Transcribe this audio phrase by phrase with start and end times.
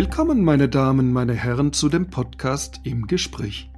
[0.00, 3.68] Willkommen, meine Damen, meine Herren, zu dem Podcast im Gespräch.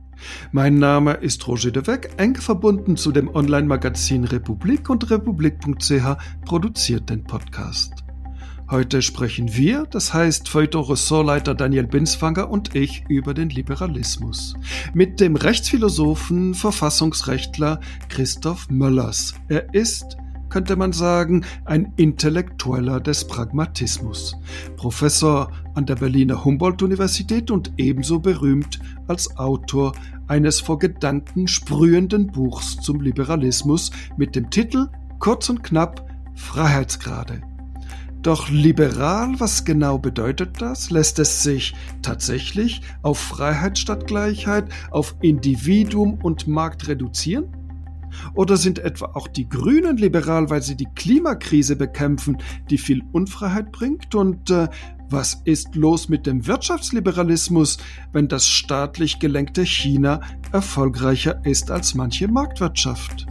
[0.52, 7.08] Mein Name ist Roger de Weck, eng verbunden zu dem Online-Magazin Republik und republik.ch produziert
[7.08, 8.04] den Podcast.
[8.70, 14.56] Heute sprechen wir, das heißt Feuilleton-Ressortleiter Daniel Binsfanger und ich, über den Liberalismus.
[14.92, 19.32] Mit dem Rechtsphilosophen, Verfassungsrechtler Christoph Möllers.
[19.48, 20.18] Er ist
[20.50, 24.36] könnte man sagen, ein Intellektueller des Pragmatismus.
[24.76, 29.92] Professor an der Berliner Humboldt-Universität und ebenso berühmt als Autor
[30.26, 37.42] eines vor Gedanken sprühenden Buchs zum Liberalismus mit dem Titel kurz und knapp Freiheitsgrade.
[38.22, 40.90] Doch liberal, was genau bedeutet das?
[40.90, 47.48] Lässt es sich tatsächlich auf Freiheit statt Gleichheit, auf Individuum und Markt reduzieren?
[48.34, 52.38] Oder sind etwa auch die Grünen liberal, weil sie die Klimakrise bekämpfen,
[52.70, 54.14] die viel Unfreiheit bringt?
[54.14, 54.68] Und äh,
[55.08, 57.78] was ist los mit dem Wirtschaftsliberalismus,
[58.12, 60.20] wenn das staatlich gelenkte China
[60.52, 63.26] erfolgreicher ist als manche Marktwirtschaft?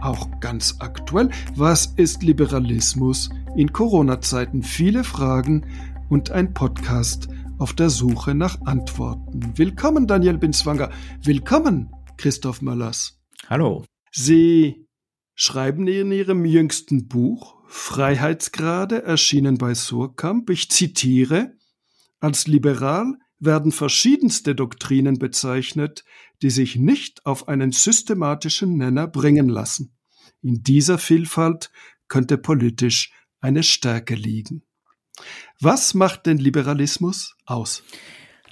[0.00, 4.64] Auch ganz aktuell, was ist Liberalismus in Corona-Zeiten?
[4.64, 5.64] Viele Fragen
[6.08, 9.52] und ein Podcast auf der Suche nach Antworten.
[9.56, 10.90] Willkommen, Daniel Binswanger.
[11.22, 13.21] Willkommen, Christoph Möllers.
[13.52, 13.84] Hallo.
[14.10, 14.88] Sie
[15.34, 21.52] schreiben in Ihrem jüngsten Buch Freiheitsgrade, erschienen bei Surkamp, ich zitiere,
[22.18, 26.02] als liberal werden verschiedenste Doktrinen bezeichnet,
[26.40, 29.98] die sich nicht auf einen systematischen Nenner bringen lassen.
[30.40, 31.70] In dieser Vielfalt
[32.08, 34.62] könnte politisch eine Stärke liegen.
[35.60, 37.82] Was macht den Liberalismus aus?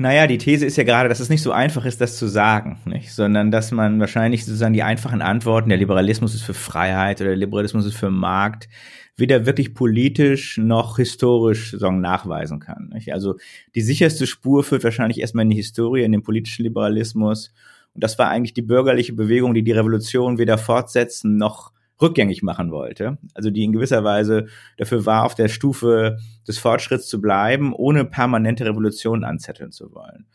[0.01, 2.79] Naja, die These ist ja gerade, dass es nicht so einfach ist, das zu sagen,
[2.87, 3.13] nicht?
[3.13, 7.37] sondern dass man wahrscheinlich sozusagen die einfachen Antworten, der Liberalismus ist für Freiheit oder der
[7.37, 8.71] Liberalismus ist für Markt,
[9.19, 12.89] weder wirklich politisch noch historisch sagen, nachweisen kann.
[12.95, 13.13] Nicht?
[13.13, 13.37] Also
[13.75, 17.53] die sicherste Spur führt wahrscheinlich erstmal in die Historie, in den politischen Liberalismus.
[17.93, 22.71] Und das war eigentlich die bürgerliche Bewegung, die die Revolution weder fortsetzen noch rückgängig machen
[22.71, 23.19] wollte.
[23.35, 24.47] Also die in gewisser Weise
[24.77, 30.27] dafür war, auf der Stufe des Fortschritts zu bleiben, ohne permanente Revolutionen anzetteln zu wollen.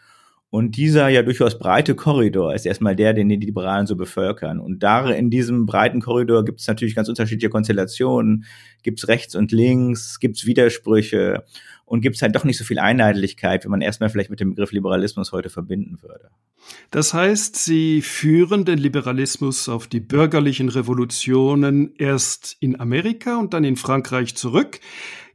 [0.56, 4.62] Und dieser ja durchaus breite Korridor ist erstmal der, den die Liberalen so bevölkern.
[4.62, 8.46] Und da in diesem breiten Korridor gibt es natürlich ganz unterschiedliche Konstellationen.
[8.82, 11.44] Gibt es rechts und links, gibt es Widersprüche
[11.86, 14.50] und gibt es halt doch nicht so viel Einheitlichkeit, wie man erstmal vielleicht mit dem
[14.50, 16.30] Begriff Liberalismus heute verbinden würde.
[16.92, 23.64] Das heißt, Sie führen den Liberalismus auf die bürgerlichen Revolutionen erst in Amerika und dann
[23.64, 24.80] in Frankreich zurück.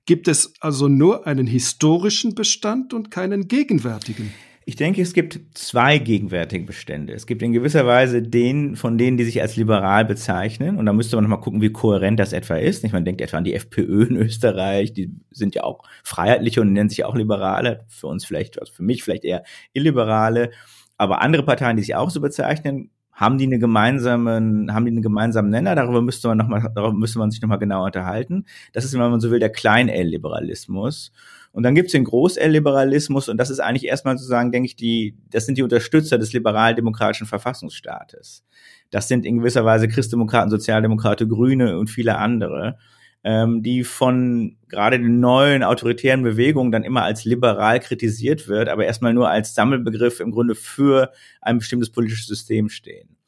[0.07, 4.33] Gibt es also nur einen historischen Bestand und keinen gegenwärtigen?
[4.71, 7.13] Ich denke, es gibt zwei gegenwärtige Bestände.
[7.13, 10.79] Es gibt in gewisser Weise den von denen, die sich als liberal bezeichnen.
[10.79, 12.85] Und da müsste man nochmal gucken, wie kohärent das etwa ist.
[12.85, 12.93] Nicht?
[12.93, 14.93] Man denkt etwa an die FPÖ in Österreich.
[14.93, 17.81] Die sind ja auch freiheitliche und nennen sich auch Liberale.
[17.89, 19.43] Für uns vielleicht, also für mich vielleicht eher
[19.73, 20.53] Illiberale.
[20.97, 25.03] Aber andere Parteien, die sich auch so bezeichnen, haben die eine gemeinsamen, haben die einen
[25.03, 25.75] gemeinsamen Nenner?
[25.75, 28.47] Darüber müsste man noch mal, darüber müsste man sich nochmal genau unterhalten.
[28.73, 31.11] Das ist, wenn man so will, der Klein-L-Liberalismus.
[31.53, 35.47] Und dann gibt's den Groß-L-Liberalismus und das ist eigentlich erstmal sozusagen, denke ich, die, das
[35.47, 38.45] sind die Unterstützer des liberal-demokratischen Verfassungsstaates.
[38.91, 42.79] Das sind in gewisser Weise Christdemokraten, Sozialdemokrate, Grüne und viele andere,
[43.25, 48.87] ähm, die von gerade den neuen autoritären Bewegungen dann immer als liberal kritisiert wird, aber
[48.87, 51.11] erstmal nur als Sammelbegriff im Grunde für
[51.41, 53.20] ein bestimmtes politisches System stehen.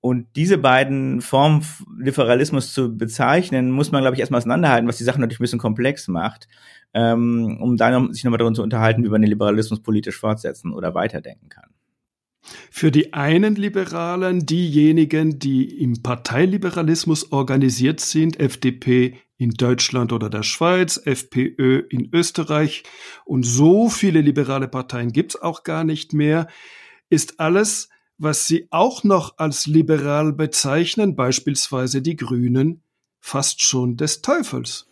[0.00, 1.64] Und diese beiden Formen
[1.98, 5.58] Liberalismus zu bezeichnen, muss man, glaube ich, erstmal auseinanderhalten, was die Sache natürlich ein bisschen
[5.58, 6.48] komplex macht,
[6.94, 10.94] ähm, um dann sich nochmal darüber zu unterhalten, wie man den Liberalismus politisch fortsetzen oder
[10.94, 11.70] weiterdenken kann.
[12.70, 20.42] Für die einen Liberalen, diejenigen, die im Parteiliberalismus organisiert sind, FDP in Deutschland oder der
[20.42, 22.84] Schweiz, FPÖ in Österreich
[23.24, 26.46] und so viele liberale Parteien gibt's auch gar nicht mehr,
[27.10, 32.82] ist alles was Sie auch noch als liberal bezeichnen, beispielsweise die Grünen,
[33.18, 34.89] fast schon des Teufels.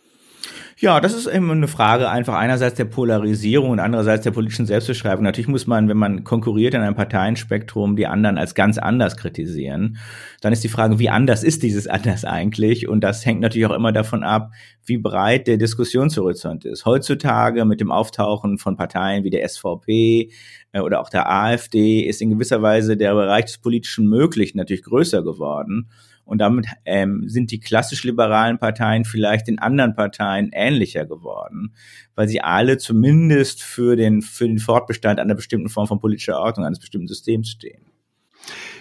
[0.77, 5.25] Ja, das ist eben eine Frage einfach einerseits der Polarisierung und andererseits der politischen Selbstbeschreibung.
[5.25, 9.97] Natürlich muss man, wenn man konkurriert in einem Parteienspektrum, die anderen als ganz anders kritisieren.
[10.39, 12.87] Dann ist die Frage, wie anders ist dieses anders eigentlich?
[12.87, 14.51] Und das hängt natürlich auch immer davon ab,
[14.85, 16.85] wie breit der Diskussionshorizont ist.
[16.85, 20.31] Heutzutage mit dem Auftauchen von Parteien wie der SVP
[20.71, 24.83] äh, oder auch der AfD ist in gewisser Weise der Bereich des politischen Möglichen natürlich
[24.83, 25.89] größer geworden.
[26.29, 31.73] Und damit ähm, sind die klassisch liberalen Parteien vielleicht den anderen Parteien ähnlicher geworden,
[32.13, 36.67] weil sie alle zumindest für den, für den Fortbestand einer bestimmten Form von politischer Ordnung,
[36.67, 37.81] eines bestimmten Systems stehen.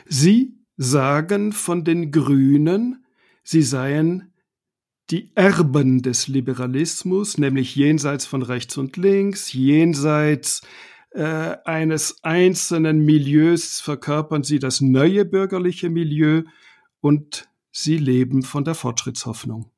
[0.07, 3.05] Sie sagen von den Grünen,
[3.43, 4.35] sie seien
[5.11, 10.61] die Erben des Liberalismus, nämlich jenseits von rechts und links, jenseits
[11.13, 16.43] äh, eines einzelnen Milieus verkörpern sie das neue bürgerliche Milieu
[17.01, 19.71] und sie leben von der Fortschrittshoffnung.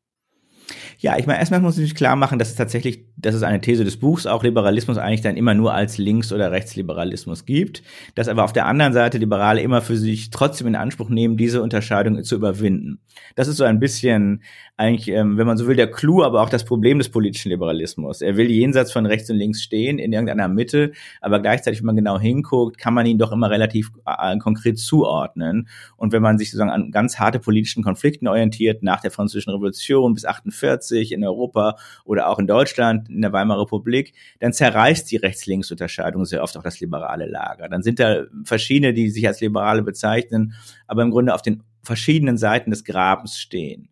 [1.03, 3.63] Ja, ich meine, erstmal muss ich mich klar machen, dass es tatsächlich, das ist eine
[3.63, 7.83] These des Buchs, auch Liberalismus eigentlich dann immer nur als Links- oder Rechtsliberalismus gibt,
[8.17, 11.63] dass aber auf der anderen Seite Liberale immer für sich trotzdem in Anspruch nehmen, diese
[11.63, 13.01] Unterscheidung zu überwinden.
[13.35, 14.43] Das ist so ein bisschen
[14.77, 18.21] eigentlich, ähm, wenn man so will, der Clou, aber auch das Problem des politischen Liberalismus.
[18.21, 20.93] Er will jenseits von rechts und links stehen, in irgendeiner Mitte,
[21.23, 25.67] aber gleichzeitig, wenn man genau hinguckt, kann man ihn doch immer relativ äh, konkret zuordnen.
[25.97, 30.13] Und wenn man sich sozusagen an ganz harte politischen Konflikten orientiert, nach der Französischen Revolution
[30.13, 35.17] bis 48 in Europa oder auch in Deutschland, in der Weimarer Republik, dann zerreißt die
[35.17, 37.69] Rechts-Links-Unterscheidung sehr oft auch das liberale Lager.
[37.69, 40.55] Dann sind da verschiedene, die sich als Liberale bezeichnen,
[40.87, 43.91] aber im Grunde auf den verschiedenen Seiten des Grabens stehen.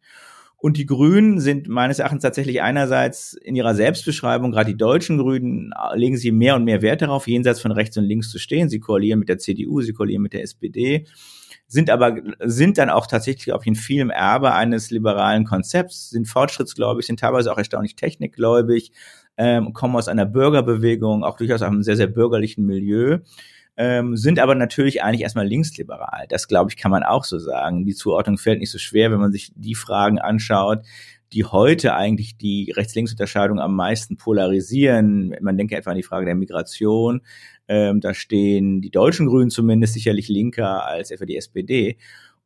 [0.61, 5.73] Und die Grünen sind meines Erachtens tatsächlich einerseits in ihrer Selbstbeschreibung, gerade die deutschen Grünen,
[5.95, 8.69] legen sie mehr und mehr Wert darauf, jenseits von rechts und links zu stehen.
[8.69, 11.07] Sie koalieren mit der CDU, sie koalieren mit der SPD,
[11.69, 17.07] sind aber, sind dann auch tatsächlich, ich, in vielem Erbe eines liberalen Konzepts, sind fortschrittsgläubig,
[17.07, 18.91] sind teilweise auch erstaunlich technikgläubig,
[19.37, 23.19] ähm, kommen aus einer Bürgerbewegung, auch durchaus aus einem sehr, sehr bürgerlichen Milieu
[23.79, 26.27] ähm, sind aber natürlich eigentlich erstmal linksliberal.
[26.29, 27.87] Das, glaube ich, kann man auch so sagen.
[27.87, 30.83] Die Zuordnung fällt nicht so schwer, wenn man sich die Fragen anschaut,
[31.33, 35.37] die heute eigentlich die Rechts-Links-Unterscheidung am meisten polarisieren.
[35.41, 37.21] Man denke etwa an die Frage der Migration.
[37.69, 41.99] Ähm, da stehen die deutschen Grünen zumindest sicherlich linker als etwa die SPD.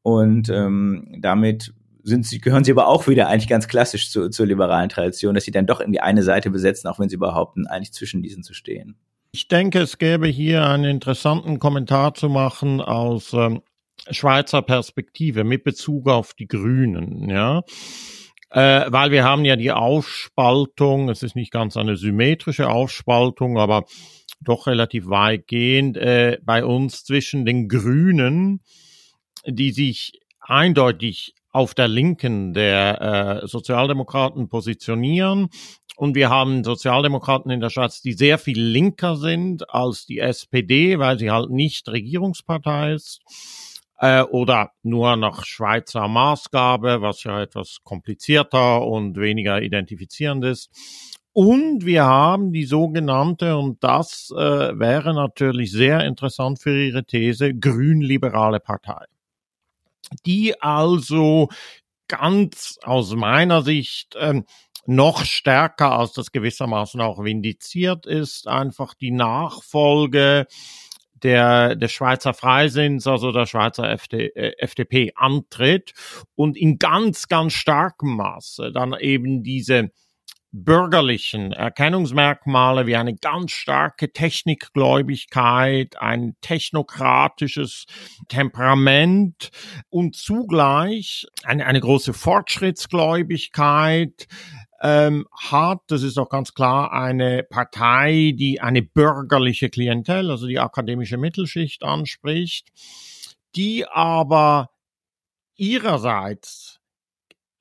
[0.02, 1.72] Und ähm, damit
[2.02, 5.44] sind sie, gehören sie aber auch wieder eigentlich ganz klassisch zu, zur liberalen Tradition, dass
[5.44, 8.54] sie dann doch irgendwie eine Seite besetzen, auch wenn sie behaupten, eigentlich zwischen diesen zu
[8.54, 8.96] stehen.
[9.30, 13.62] Ich denke, es gäbe hier einen interessanten Kommentar zu machen aus ähm,
[14.10, 17.62] Schweizer Perspektive mit Bezug auf die Grünen, ja.
[18.50, 23.84] Äh, weil wir haben ja die Aufspaltung, es ist nicht ganz eine symmetrische Aufspaltung, aber
[24.44, 28.60] doch relativ weitgehend äh, bei uns zwischen den Grünen,
[29.46, 35.48] die sich eindeutig auf der Linken der äh, Sozialdemokraten positionieren
[35.96, 40.98] und wir haben Sozialdemokraten in der Schweiz, die sehr viel linker sind als die SPD,
[40.98, 43.20] weil sie halt nicht Regierungspartei ist
[43.98, 50.70] äh, oder nur nach Schweizer Maßgabe, was ja etwas komplizierter und weniger identifizierend ist.
[51.34, 57.54] Und wir haben die sogenannte, und das äh, wäre natürlich sehr interessant für Ihre These,
[57.54, 59.06] grünliberale Partei.
[60.26, 61.48] Die also
[62.06, 64.44] ganz aus meiner Sicht ähm,
[64.84, 70.46] noch stärker, als das gewissermaßen auch vindiziert ist, einfach die Nachfolge
[71.22, 75.94] der, der Schweizer Freisinns, also der Schweizer FD, äh, FDP antritt
[76.34, 79.90] und in ganz, ganz starkem Maße dann eben diese
[80.52, 87.86] bürgerlichen Erkennungsmerkmale wie eine ganz starke Technikgläubigkeit, ein technokratisches
[88.28, 89.48] Temperament
[89.88, 94.28] und zugleich eine, eine große Fortschrittsgläubigkeit,
[94.82, 100.58] ähm, hat, das ist auch ganz klar, eine Partei, die eine bürgerliche Klientel, also die
[100.58, 102.68] akademische Mittelschicht anspricht,
[103.54, 104.70] die aber
[105.56, 106.81] ihrerseits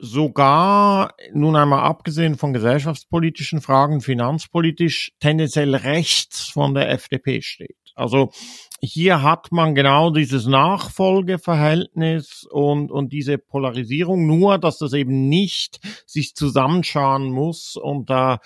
[0.01, 7.77] sogar, nun einmal abgesehen von gesellschaftspolitischen Fragen, finanzpolitisch tendenziell rechts von der FDP steht.
[7.93, 8.31] Also
[8.81, 15.79] hier hat man genau dieses Nachfolgeverhältnis und, und diese Polarisierung, nur dass das eben nicht
[16.07, 18.39] sich zusammenschauen muss unter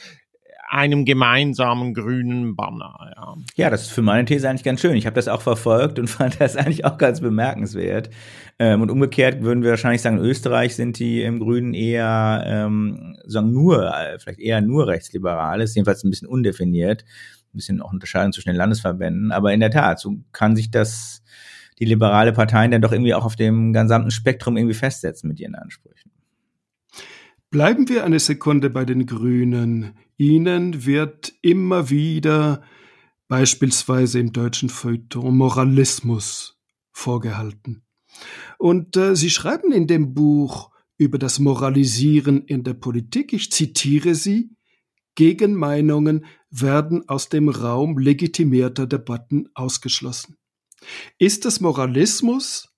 [0.67, 2.95] einem gemeinsamen grünen Banner.
[3.15, 3.35] Ja.
[3.55, 4.95] ja, das ist für meine These eigentlich ganz schön.
[4.95, 8.09] Ich habe das auch verfolgt und fand das eigentlich auch ganz bemerkenswert.
[8.57, 13.17] Ähm, und umgekehrt würden wir wahrscheinlich sagen, in Österreich sind die im Grünen eher, ähm,
[13.25, 17.05] sagen nur, äh, vielleicht eher nur rechtsliberales, jedenfalls ein bisschen undefiniert
[17.55, 19.31] ein bisschen auch unterscheiden zwischen den Landesverbänden.
[19.31, 21.23] Aber in der Tat, so kann sich das,
[21.79, 25.55] die liberale Parteien dann doch irgendwie auch auf dem gesamten Spektrum irgendwie festsetzen mit ihren
[25.55, 26.11] Ansprüchen.
[27.55, 29.97] Bleiben wir eine Sekunde bei den Grünen.
[30.17, 32.61] Ihnen wird immer wieder
[33.29, 36.59] beispielsweise im deutschen Feuilleton Moralismus
[36.91, 37.85] vorgehalten.
[38.57, 44.15] Und äh, Sie schreiben in dem Buch über das Moralisieren in der Politik, ich zitiere
[44.15, 44.49] Sie,
[45.15, 50.35] Gegenmeinungen werden aus dem Raum legitimierter Debatten ausgeschlossen.
[51.19, 52.74] Ist es Moralismus,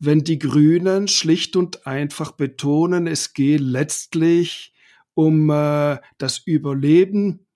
[0.00, 4.72] wenn die Grünen schlicht und einfach betonen, es gehe letztlich
[5.14, 7.46] um äh, das Überleben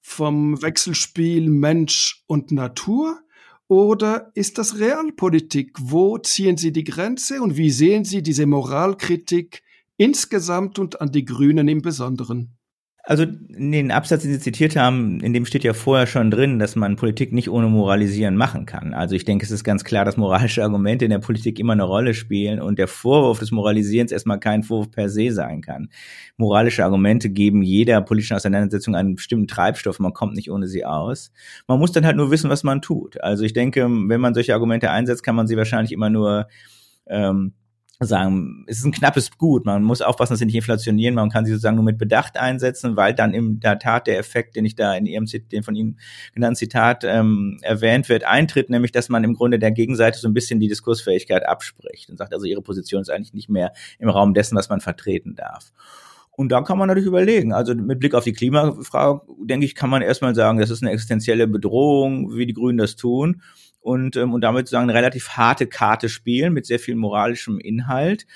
[0.00, 3.20] vom Wechselspiel Mensch und Natur?
[3.66, 5.76] Oder ist das Realpolitik?
[5.80, 9.62] Wo ziehen Sie die Grenze und wie sehen Sie diese Moralkritik
[9.96, 12.56] insgesamt und an die Grünen im Besonderen?
[13.10, 16.60] Also in den Absatz, den Sie zitiert haben, in dem steht ja vorher schon drin,
[16.60, 18.94] dass man Politik nicht ohne Moralisieren machen kann.
[18.94, 21.82] Also ich denke, es ist ganz klar, dass moralische Argumente in der Politik immer eine
[21.82, 25.88] Rolle spielen und der Vorwurf des Moralisierens erstmal kein Vorwurf per se sein kann.
[26.36, 31.32] Moralische Argumente geben jeder politischen Auseinandersetzung einen bestimmten Treibstoff, man kommt nicht ohne sie aus.
[31.66, 33.20] Man muss dann halt nur wissen, was man tut.
[33.20, 36.46] Also ich denke, wenn man solche Argumente einsetzt, kann man sie wahrscheinlich immer nur
[37.08, 37.54] ähm,
[38.06, 39.66] sagen, es ist ein knappes Gut.
[39.66, 41.14] Man muss aufpassen, dass sie nicht inflationieren.
[41.14, 44.56] Man kann sie sozusagen nur mit Bedacht einsetzen, weil dann in der Tat der Effekt,
[44.56, 45.98] den ich da in Ihrem den von Ihnen
[46.32, 50.34] genannten Zitat ähm, erwähnt wird, eintritt, nämlich, dass man im Grunde der Gegenseite so ein
[50.34, 54.32] bisschen die Diskursfähigkeit abspricht und sagt, also ihre Position ist eigentlich nicht mehr im Raum
[54.32, 55.70] dessen, was man vertreten darf.
[56.30, 57.52] Und da kann man natürlich überlegen.
[57.52, 60.92] Also mit Blick auf die Klimafrage, denke ich, kann man erstmal sagen, das ist eine
[60.92, 63.42] existenzielle Bedrohung, wie die Grünen das tun
[63.80, 68.26] und, ähm, und damit sozusagen eine relativ harte Karte spielen mit sehr viel moralischem Inhalt.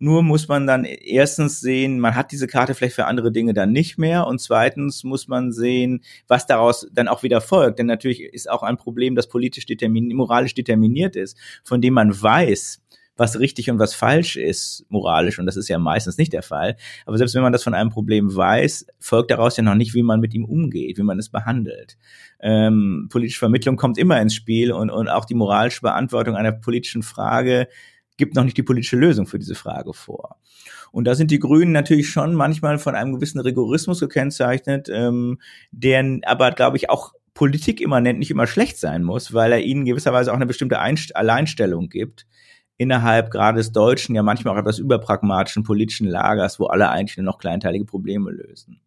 [0.00, 3.72] Nur muss man dann erstens sehen, man hat diese Karte vielleicht für andere Dinge dann
[3.72, 4.26] nicht mehr.
[4.26, 7.78] Und zweitens muss man sehen, was daraus dann auch wieder folgt.
[7.78, 12.20] Denn natürlich ist auch ein Problem, das politisch determiniert, moralisch determiniert ist, von dem man
[12.20, 12.82] weiß,
[13.16, 16.76] was richtig und was falsch ist, moralisch, und das ist ja meistens nicht der Fall.
[17.06, 20.02] Aber selbst wenn man das von einem Problem weiß, folgt daraus ja noch nicht, wie
[20.02, 21.96] man mit ihm umgeht, wie man es behandelt.
[22.40, 27.02] Ähm, politische Vermittlung kommt immer ins Spiel und, und auch die moralische Beantwortung einer politischen
[27.02, 27.68] Frage
[28.16, 30.36] gibt noch nicht die politische Lösung für diese Frage vor.
[30.92, 35.40] Und da sind die Grünen natürlich schon manchmal von einem gewissen Rigorismus gekennzeichnet, ähm,
[35.72, 39.84] der aber, glaube ich, auch Politik immanent nicht immer schlecht sein muss, weil er ihnen
[39.84, 42.26] gewisserweise auch eine bestimmte Einst Alleinstellung gibt
[42.76, 47.26] innerhalb gerade des deutschen, ja manchmal auch etwas überpragmatischen politischen Lagers, wo alle eigentlich nur
[47.26, 48.80] noch kleinteilige Probleme lösen.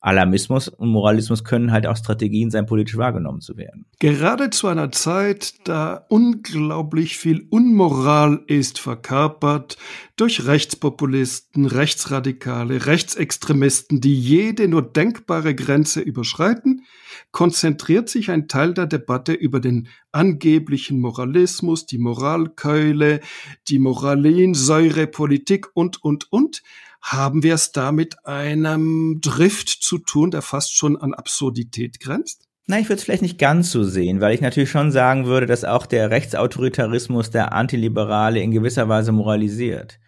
[0.00, 3.84] Alarmismus und Moralismus können halt auch Strategien sein, politisch wahrgenommen zu werden.
[3.98, 9.76] Gerade zu einer Zeit, da unglaublich viel Unmoral ist verkörpert
[10.16, 16.86] durch Rechtspopulisten, Rechtsradikale, Rechtsextremisten, die jede nur denkbare Grenze überschreiten,
[17.30, 23.20] konzentriert sich ein Teil der Debatte über den angeblichen Moralismus, die Moralkeule,
[23.68, 26.62] die Moralinsäurepolitik und, und, und
[27.00, 32.46] haben wir es da mit einem Drift zu tun, der fast schon an Absurdität grenzt?
[32.66, 35.46] Na, ich würde es vielleicht nicht ganz so sehen, weil ich natürlich schon sagen würde,
[35.46, 39.98] dass auch der Rechtsautoritarismus der Antiliberale in gewisser Weise moralisiert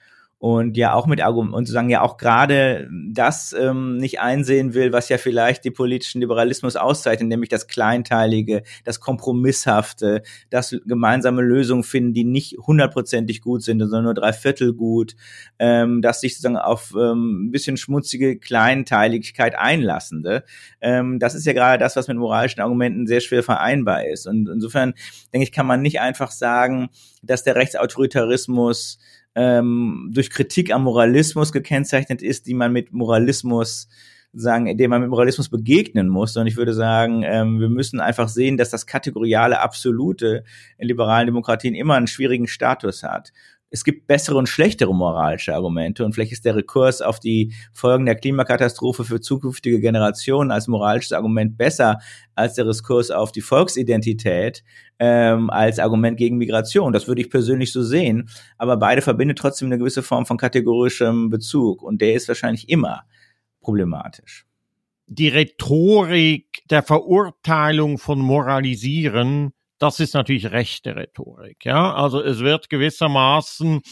[0.42, 4.92] und ja auch mit Argumenten und sozusagen ja auch gerade das ähm, nicht einsehen will,
[4.92, 11.84] was ja vielleicht die politischen Liberalismus auszeichnet, nämlich das Kleinteilige, das Kompromisshafte, das gemeinsame Lösungen
[11.84, 15.14] finden, die nicht hundertprozentig gut sind, sondern nur drei Viertel gut,
[15.60, 20.42] ähm, dass sich sozusagen auf ähm, ein bisschen schmutzige Kleinteiligkeit einlassende.
[20.80, 24.26] Ähm, das ist ja gerade das, was mit moralischen Argumenten sehr schwer vereinbar ist.
[24.26, 24.94] Und insofern
[25.32, 26.88] denke ich, kann man nicht einfach sagen,
[27.22, 28.98] dass der Rechtsautoritarismus
[29.34, 33.88] ähm, durch Kritik am Moralismus gekennzeichnet ist, die man mit Moralismus
[34.34, 38.28] sagen, dem man mit Moralismus begegnen muss, sondern ich würde sagen, ähm, wir müssen einfach
[38.28, 40.44] sehen, dass das kategoriale Absolute
[40.78, 43.32] in liberalen Demokratien immer einen schwierigen Status hat
[43.72, 48.04] es gibt bessere und schlechtere moralische Argumente und vielleicht ist der Rekurs auf die Folgen
[48.04, 51.98] der Klimakatastrophe für zukünftige Generationen als moralisches Argument besser
[52.34, 54.62] als der Rekurs auf die Volksidentität
[54.98, 56.92] ähm, als Argument gegen Migration.
[56.92, 61.30] Das würde ich persönlich so sehen, aber beide verbindet trotzdem eine gewisse Form von kategorischem
[61.30, 63.04] Bezug und der ist wahrscheinlich immer
[63.62, 64.44] problematisch.
[65.06, 69.52] Die Rhetorik der Verurteilung von Moralisieren
[69.82, 71.64] das ist natürlich rechte Rhetorik.
[71.64, 73.82] Ja, also es wird gewissermaßen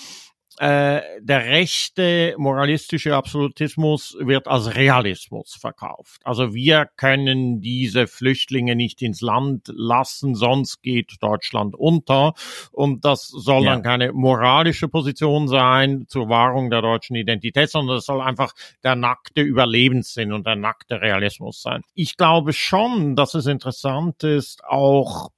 [0.60, 6.20] äh, der rechte moralistische Absolutismus wird als Realismus verkauft.
[6.22, 12.34] Also wir können diese Flüchtlinge nicht ins Land lassen, sonst geht Deutschland unter.
[12.72, 13.72] Und das soll ja.
[13.72, 18.52] dann keine moralische Position sein zur Wahrung der deutschen Identität, sondern es soll einfach
[18.84, 21.80] der nackte Überlebenssinn und der nackte Realismus sein.
[21.94, 25.30] Ich glaube schon, dass es interessant ist, auch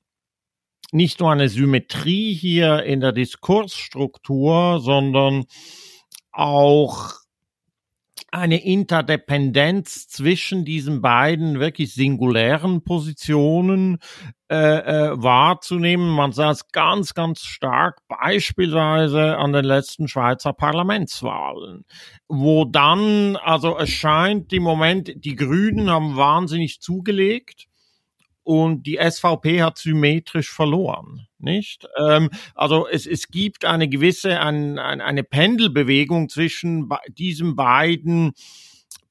[0.93, 5.45] nicht nur eine Symmetrie hier in der Diskursstruktur, sondern
[6.31, 7.15] auch
[8.31, 13.99] eine Interdependenz zwischen diesen beiden wirklich singulären Positionen
[14.51, 16.09] äh, äh, wahrzunehmen.
[16.09, 21.85] Man sah es ganz, ganz stark beispielsweise an den letzten Schweizer Parlamentswahlen,
[22.27, 27.69] wo dann, also es scheint im Moment, die Grünen haben wahnsinnig zugelegt
[28.45, 31.89] und die SVP hat symmetrisch verloren, nicht?
[31.99, 38.33] Ähm, also es, es gibt eine gewisse ein, ein, eine Pendelbewegung zwischen diesen beiden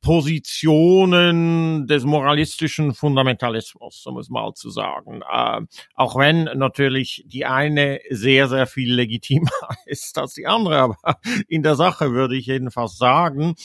[0.01, 5.21] Positionen des moralistischen Fundamentalismus, um es mal zu sagen.
[5.31, 5.61] Äh,
[5.95, 9.51] auch wenn natürlich die eine sehr, sehr viel legitimer
[9.85, 10.97] ist als die andere, aber
[11.47, 13.55] in der Sache würde ich jedenfalls sagen.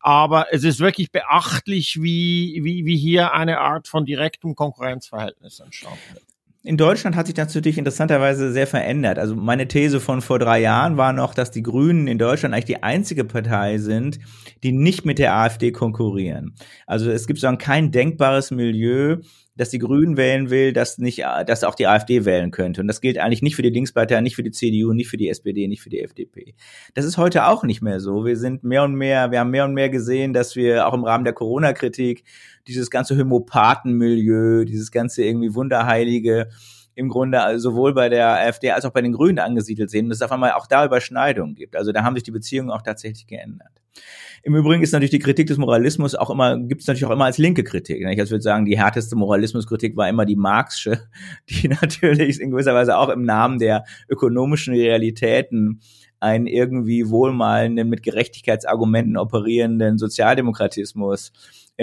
[0.00, 5.98] Aber es ist wirklich beachtlich, wie, wie, wie hier eine Art von direktem Konkurrenzverhältnis entstanden
[6.16, 6.31] ist
[6.64, 9.18] in Deutschland hat sich das natürlich interessanterweise sehr verändert.
[9.18, 12.66] Also meine These von vor drei Jahren war noch, dass die Grünen in Deutschland eigentlich
[12.66, 14.20] die einzige Partei sind,
[14.62, 16.54] die nicht mit der AfD konkurrieren.
[16.86, 19.16] Also es gibt so kein denkbares Milieu,
[19.54, 22.80] dass die Grünen wählen will, dass nicht, dass auch die AfD wählen könnte.
[22.80, 25.28] Und das gilt eigentlich nicht für die Linkspartei, nicht für die CDU, nicht für die
[25.28, 26.54] SPD, nicht für die FDP.
[26.94, 28.24] Das ist heute auch nicht mehr so.
[28.24, 31.04] Wir sind mehr und mehr, wir haben mehr und mehr gesehen, dass wir auch im
[31.04, 32.24] Rahmen der Corona-Kritik
[32.66, 36.48] dieses ganze Homopathenmilieu, dieses ganze irgendwie Wunderheilige
[36.94, 40.18] im Grunde also sowohl bei der AfD als auch bei den Grünen angesiedelt sehen, dass
[40.18, 41.76] es auf einmal auch da Überschneidungen gibt.
[41.76, 43.70] Also da haben sich die Beziehungen auch tatsächlich geändert.
[44.42, 47.26] Im Übrigen ist natürlich die Kritik des Moralismus auch immer, gibt es natürlich auch immer
[47.26, 48.00] als linke Kritik.
[48.00, 51.08] Ich würde sagen, die härteste Moralismuskritik war immer die Marxische,
[51.48, 55.80] die natürlich in gewisser Weise auch im Namen der ökonomischen Realitäten
[56.18, 61.32] einen irgendwie wohlmalenden, mit Gerechtigkeitsargumenten operierenden Sozialdemokratismus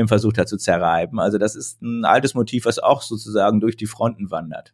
[0.05, 1.19] versucht hat zu zerreiben.
[1.19, 4.73] Also das ist ein altes Motiv, was auch sozusagen durch die Fronten wandert.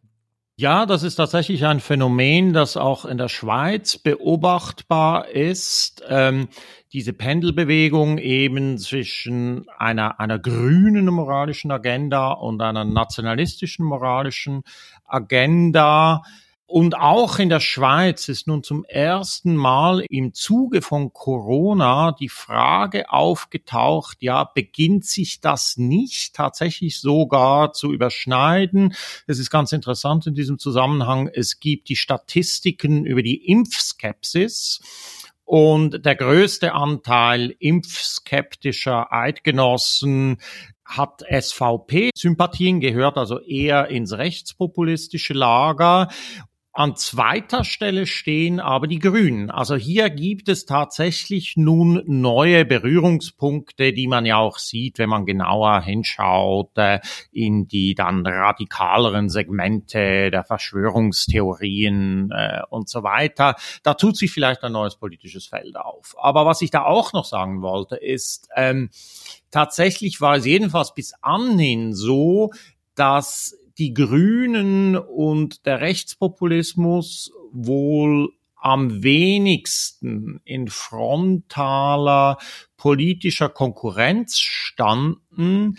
[0.58, 6.02] Ja, das ist tatsächlich ein Phänomen, das auch in der Schweiz beobachtbar ist.
[6.08, 6.48] Ähm,
[6.94, 14.62] diese Pendelbewegung eben zwischen einer, einer grünen moralischen Agenda und einer nationalistischen moralischen
[15.04, 16.22] Agenda.
[16.68, 22.28] Und auch in der Schweiz ist nun zum ersten Mal im Zuge von Corona die
[22.28, 28.94] Frage aufgetaucht, ja, beginnt sich das nicht tatsächlich sogar zu überschneiden?
[29.28, 34.80] Es ist ganz interessant in diesem Zusammenhang, es gibt die Statistiken über die Impfskepsis.
[35.44, 40.38] Und der größte Anteil impfskeptischer Eidgenossen
[40.84, 46.08] hat SVP-Sympathien, gehört also eher ins rechtspopulistische Lager.
[46.76, 49.50] An zweiter Stelle stehen aber die Grünen.
[49.50, 55.24] Also hier gibt es tatsächlich nun neue Berührungspunkte, die man ja auch sieht, wenn man
[55.24, 57.00] genauer hinschaut äh,
[57.32, 63.56] in die dann radikaleren Segmente der Verschwörungstheorien äh, und so weiter.
[63.82, 66.14] Da tut sich vielleicht ein neues politisches Feld auf.
[66.20, 68.90] Aber was ich da auch noch sagen wollte, ist, ähm,
[69.50, 72.50] tatsächlich war es jedenfalls bis anhin so,
[72.94, 82.38] dass die Grünen und der Rechtspopulismus wohl am wenigsten in frontaler
[82.76, 85.78] politischer Konkurrenz standen.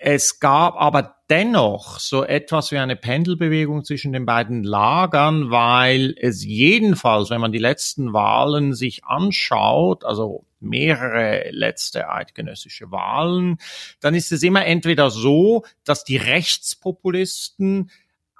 [0.00, 6.44] Es gab aber dennoch so etwas wie eine Pendelbewegung zwischen den beiden Lagern, weil es
[6.44, 13.58] jedenfalls, wenn man die letzten Wahlen sich anschaut, also mehrere letzte eidgenössische Wahlen,
[14.00, 17.90] dann ist es immer entweder so, dass die Rechtspopulisten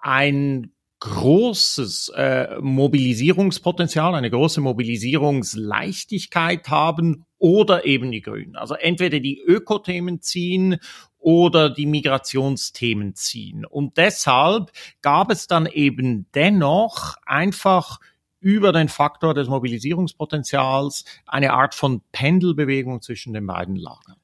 [0.00, 8.56] ein großes äh, Mobilisierungspotenzial, eine große Mobilisierungsleichtigkeit haben oder eben die Grünen.
[8.56, 10.78] Also entweder die Ökothemen ziehen
[11.18, 13.64] oder die Migrationsthemen ziehen.
[13.64, 18.00] Und deshalb gab es dann eben dennoch einfach
[18.40, 24.16] über den Faktor des Mobilisierungspotenzials eine Art von Pendelbewegung zwischen den beiden Lagern.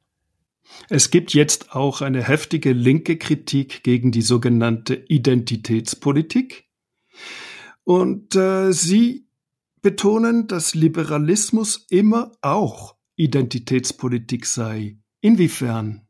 [0.88, 6.68] Es gibt jetzt auch eine heftige linke Kritik gegen die sogenannte Identitätspolitik.
[7.84, 9.26] Und äh, Sie
[9.82, 14.98] betonen, dass Liberalismus immer auch Identitätspolitik sei.
[15.20, 16.03] Inwiefern?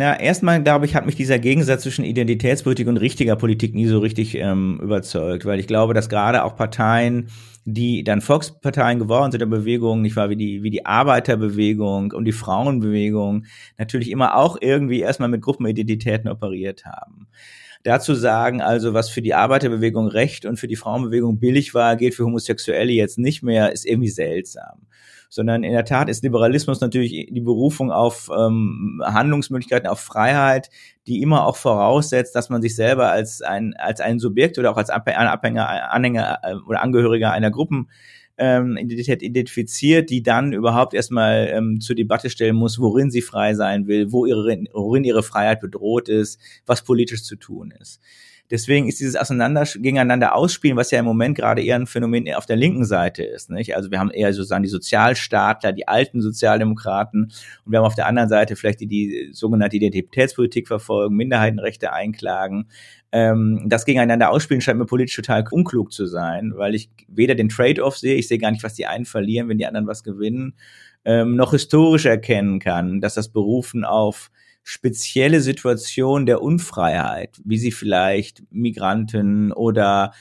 [0.00, 3.98] Na, erstmal, glaube ich, hat mich dieser Gegensatz zwischen Identitätspolitik und richtiger Politik nie so
[3.98, 7.28] richtig ähm, überzeugt, weil ich glaube, dass gerade auch Parteien,
[7.66, 12.24] die dann Volksparteien geworden sind der Bewegung, nicht wahr, wie die, wie die Arbeiterbewegung und
[12.24, 13.44] die Frauenbewegung,
[13.76, 17.28] natürlich immer auch irgendwie erstmal mit Gruppenidentitäten operiert haben.
[17.82, 22.14] Dazu sagen also, was für die Arbeiterbewegung recht und für die Frauenbewegung billig war, geht
[22.14, 24.86] für Homosexuelle jetzt nicht mehr, ist irgendwie seltsam
[25.30, 30.68] sondern in der Tat ist Liberalismus natürlich die Berufung auf ähm, Handlungsmöglichkeiten, auf Freiheit,
[31.06, 34.76] die immer auch voraussetzt, dass man sich selber als ein, als ein Subjekt oder auch
[34.76, 37.88] als Abhänger, Anhänger äh, oder Angehöriger einer Gruppen
[38.38, 43.86] ähm, identifiziert, die dann überhaupt erstmal ähm, zur Debatte stellen muss, worin sie frei sein
[43.86, 48.00] will, wo ihre, worin ihre Freiheit bedroht ist, was politisch zu tun ist.
[48.50, 52.46] Deswegen ist dieses Auseinander gegeneinander ausspielen, was ja im Moment gerade eher ein Phänomen auf
[52.46, 53.50] der linken Seite ist.
[53.50, 53.76] Nicht?
[53.76, 57.32] Also wir haben eher sozusagen die Sozialstaatler, die alten Sozialdemokraten
[57.64, 62.66] und wir haben auf der anderen Seite vielleicht die, die sogenannte Identitätspolitik verfolgen, Minderheitenrechte einklagen.
[63.12, 67.48] Ähm, das gegeneinander ausspielen scheint mir politisch total unklug zu sein, weil ich weder den
[67.48, 70.54] Trade-off sehe, ich sehe gar nicht, was die einen verlieren, wenn die anderen was gewinnen.
[71.04, 74.30] ähm, noch historisch erkennen kann, dass das Berufen auf
[74.62, 80.12] spezielle Situationen der Unfreiheit, wie sie vielleicht Migranten oder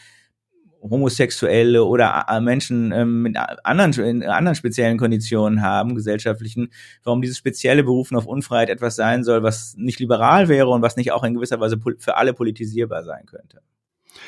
[0.82, 6.72] Homosexuelle oder Menschen ähm, mit anderen, anderen speziellen Konditionen haben, gesellschaftlichen,
[7.04, 10.96] warum dieses spezielle Berufen auf Unfreiheit etwas sein soll, was nicht liberal wäre und was
[10.96, 13.62] nicht auch in gewisser Weise für alle politisierbar sein könnte.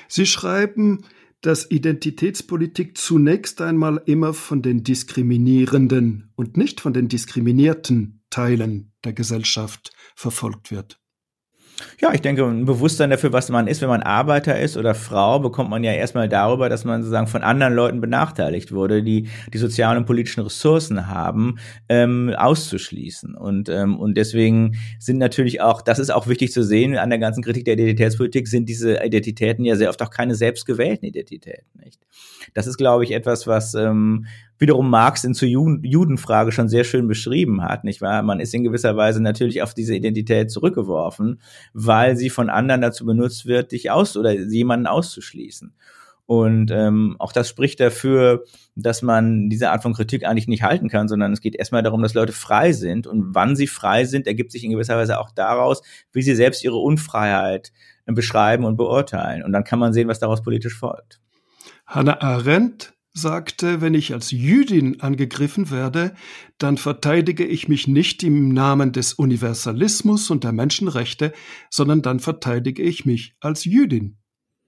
[0.07, 1.05] Sie schreiben,
[1.41, 9.13] dass Identitätspolitik zunächst einmal immer von den diskriminierenden und nicht von den diskriminierten Teilen der
[9.13, 11.01] Gesellschaft verfolgt wird.
[11.99, 15.39] Ja, ich denke, ein Bewusstsein dafür, was man ist, wenn man Arbeiter ist oder Frau,
[15.39, 19.57] bekommt man ja erstmal darüber, dass man sozusagen von anderen Leuten benachteiligt wurde, die die
[19.57, 21.57] sozialen und politischen Ressourcen haben,
[21.89, 23.35] ähm, auszuschließen.
[23.35, 27.19] Und, ähm, und deswegen sind natürlich auch, das ist auch wichtig zu sehen, an der
[27.19, 31.67] ganzen Kritik der Identitätspolitik sind diese Identitäten ja sehr oft auch keine selbstgewählten Identitäten.
[31.83, 32.01] Nicht?
[32.53, 34.25] Das ist, glaube ich, etwas, was ähm,
[34.61, 38.21] wiederum Marx in zur Judenfrage schon sehr schön beschrieben hat, nicht wahr?
[38.21, 41.41] Man ist in gewisser Weise natürlich auf diese Identität zurückgeworfen,
[41.73, 45.73] weil sie von anderen dazu benutzt wird, dich aus oder jemanden auszuschließen.
[46.27, 48.45] Und ähm, auch das spricht dafür,
[48.75, 52.01] dass man diese Art von Kritik eigentlich nicht halten kann, sondern es geht erstmal darum,
[52.03, 53.05] dass Leute frei sind.
[53.07, 55.81] Und wann sie frei sind, ergibt sich in gewisser Weise auch daraus,
[56.13, 57.73] wie sie selbst ihre Unfreiheit
[58.05, 59.43] beschreiben und beurteilen.
[59.43, 61.19] Und dann kann man sehen, was daraus politisch folgt.
[61.85, 66.13] Hannah Arendt sagte, wenn ich als Jüdin angegriffen werde,
[66.57, 71.33] dann verteidige ich mich nicht im Namen des Universalismus und der Menschenrechte,
[71.69, 74.17] sondern dann verteidige ich mich als Jüdin.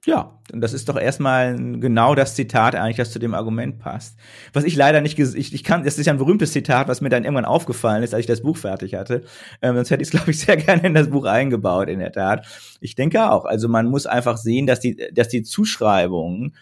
[0.05, 4.19] Ja, und das ist doch erstmal genau das Zitat eigentlich, das zu dem Argument passt.
[4.51, 7.07] Was ich leider nicht, ich, ich kann, das ist ja ein berühmtes Zitat, was mir
[7.07, 9.23] dann irgendwann aufgefallen ist, als ich das Buch fertig hatte.
[9.61, 12.11] Ähm, sonst hätte ich es, glaube ich, sehr gerne in das Buch eingebaut, in der
[12.11, 12.45] Tat.
[12.81, 13.45] Ich denke auch.
[13.45, 16.53] Also man muss einfach sehen, dass die, dass die Zuschreibungen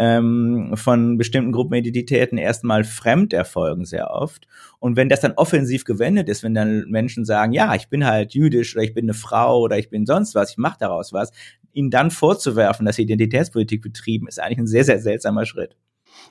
[0.00, 4.46] ähm, von bestimmten Gruppenidentitäten erstmal fremd erfolgen sehr oft.
[4.78, 8.32] Und wenn das dann offensiv gewendet ist, wenn dann Menschen sagen, ja, ich bin halt
[8.32, 11.32] jüdisch oder ich bin eine Frau oder ich bin sonst was, ich mache daraus was,
[11.74, 15.76] ihnen dann vorzuwerfen, dass sie Identitätspolitik betrieben, ist eigentlich ein sehr, sehr seltsamer Schritt.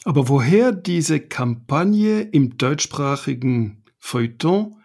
[0.04, 4.78] Aber woher diese Kampagne im deutschsprachigen Feuilleton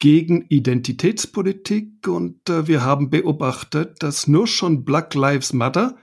[0.00, 5.96] gegen Identitätspolitik und äh, wir haben beobachtet, dass nur schon Black Lives Matter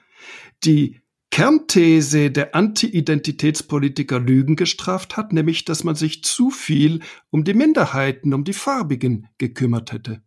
[0.64, 1.02] die
[1.36, 8.34] Kernthese der Anti-Identitätspolitiker Lügen gestraft hat, nämlich dass man sich zu viel um die Minderheiten,
[8.34, 10.22] um die Farbigen gekümmert hätte.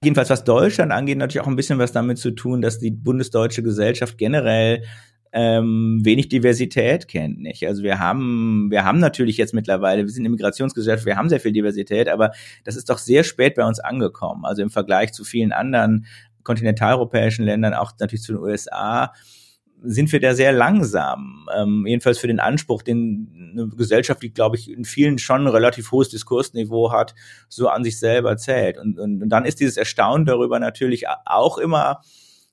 [0.00, 3.64] Jedenfalls was Deutschland angeht, natürlich auch ein bisschen was damit zu tun, dass die bundesdeutsche
[3.64, 4.84] Gesellschaft generell
[5.32, 7.66] ähm, wenig Diversität kennt, nicht?
[7.66, 11.40] Also wir haben, wir haben natürlich jetzt mittlerweile, wir sind eine Migrationsgesellschaft, wir haben sehr
[11.40, 12.30] viel Diversität, aber
[12.62, 14.44] das ist doch sehr spät bei uns angekommen.
[14.44, 16.06] Also im Vergleich zu vielen anderen
[16.44, 19.12] kontinentaleuropäischen Ländern, auch natürlich zu den USA,
[19.82, 21.48] sind wir da sehr langsam.
[21.56, 25.48] Ähm, jedenfalls für den Anspruch, den eine Gesellschaft, die, glaube ich, in vielen schon ein
[25.48, 27.14] relativ hohes Diskursniveau hat,
[27.48, 28.78] so an sich selber zählt.
[28.78, 32.00] Und, und, und dann ist dieses Erstaunen darüber natürlich auch immer,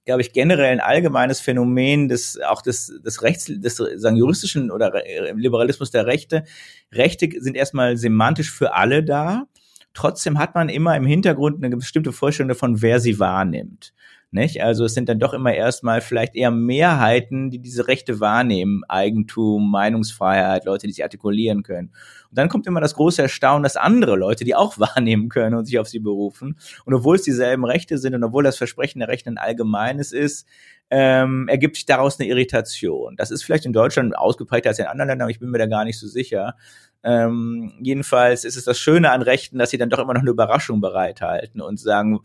[0.05, 4.93] glaube ich, generell ein allgemeines Phänomen des, auch des, des Rechts, des sagen, juristischen oder
[5.35, 6.43] Liberalismus der Rechte.
[6.91, 9.45] Rechte sind erstmal semantisch für alle da.
[9.93, 13.93] Trotzdem hat man immer im Hintergrund eine bestimmte Vorstellung davon, wer sie wahrnimmt.
[14.36, 14.62] Nicht?
[14.62, 18.84] Also es sind dann doch immer erstmal vielleicht eher Mehrheiten, die diese Rechte wahrnehmen.
[18.89, 21.93] Eigentum, Meinungsfreiheit, Leute, die sich artikulieren können.
[22.30, 25.63] Und dann kommt immer das große Erstaunen, dass andere Leute, die auch wahrnehmen können und
[25.63, 26.58] sich auf sie berufen.
[26.84, 30.45] Und obwohl es dieselben Rechte sind und obwohl das Versprechen der Rechte ein allgemeines ist,
[30.89, 33.15] ähm, ergibt sich daraus eine Irritation.
[33.15, 35.65] Das ist vielleicht in Deutschland ausgeprägter als in anderen Ländern, aber ich bin mir da
[35.65, 36.56] gar nicht so sicher.
[37.03, 40.31] Ähm, jedenfalls ist es das Schöne an Rechten, dass sie dann doch immer noch eine
[40.31, 42.19] Überraschung bereithalten und sagen,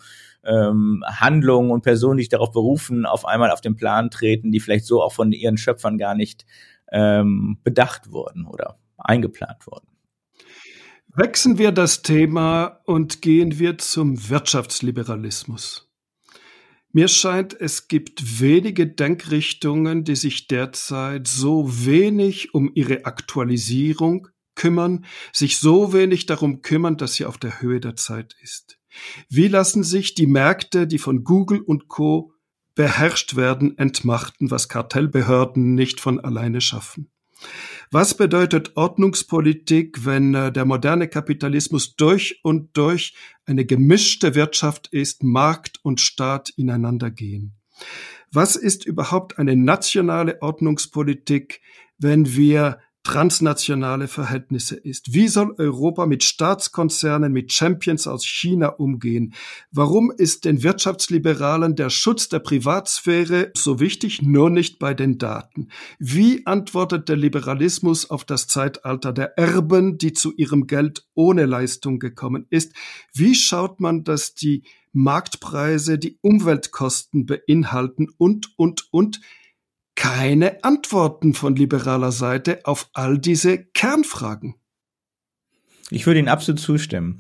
[0.45, 4.61] ähm, Handlungen und Personen, die sich darauf berufen, auf einmal auf den Plan treten, die
[4.61, 6.47] vielleicht so auch von ihren Schöpfern gar nicht
[6.93, 9.87] ähm, bedacht wurden oder eingeplant wurden.
[11.15, 15.91] Wechseln wir das Thema und gehen wir zum Wirtschaftsliberalismus.
[16.93, 24.29] Mir scheint, es gibt wenige Denkrichtungen, die sich derzeit so wenig um ihre Aktualisierung
[24.61, 28.79] kümmern, sich so wenig darum kümmern, dass sie auf der Höhe der Zeit ist.
[29.31, 32.35] Wie lassen sich die Märkte, die von Google und Co
[32.75, 37.11] beherrscht werden, entmachten, was Kartellbehörden nicht von alleine schaffen?
[37.91, 43.15] Was bedeutet Ordnungspolitik, wenn äh, der moderne Kapitalismus durch und durch
[43.47, 47.55] eine gemischte Wirtschaft ist, Markt und Staat ineinander gehen?
[48.31, 51.63] Was ist überhaupt eine nationale Ordnungspolitik,
[51.97, 52.79] wenn wir
[53.11, 55.13] transnationale Verhältnisse ist.
[55.13, 59.35] Wie soll Europa mit Staatskonzernen, mit Champions aus China umgehen?
[59.73, 65.71] Warum ist den Wirtschaftsliberalen der Schutz der Privatsphäre so wichtig, nur nicht bei den Daten?
[65.99, 71.99] Wie antwortet der Liberalismus auf das Zeitalter der Erben, die zu ihrem Geld ohne Leistung
[71.99, 72.73] gekommen ist?
[73.13, 79.21] Wie schaut man, dass die Marktpreise die Umweltkosten beinhalten und, und, und?
[80.01, 84.55] Keine Antworten von liberaler Seite auf all diese Kernfragen.
[85.91, 87.19] Ich würde Ihnen absolut zustimmen.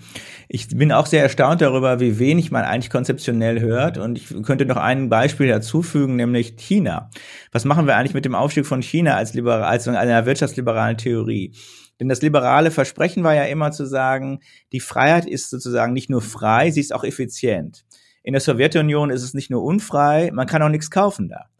[0.48, 3.98] Ich bin auch sehr erstaunt darüber, wie wenig man eigentlich konzeptionell hört.
[3.98, 7.10] Und ich könnte noch ein Beispiel dazufügen, nämlich China.
[7.52, 11.52] Was machen wir eigentlich mit dem Aufstieg von China als, liberal, als einer wirtschaftsliberalen Theorie?
[12.00, 14.40] Denn das liberale Versprechen war ja immer zu sagen,
[14.72, 17.84] die Freiheit ist sozusagen nicht nur frei, sie ist auch effizient.
[18.22, 21.50] In der Sowjetunion ist es nicht nur unfrei, man kann auch nichts kaufen da.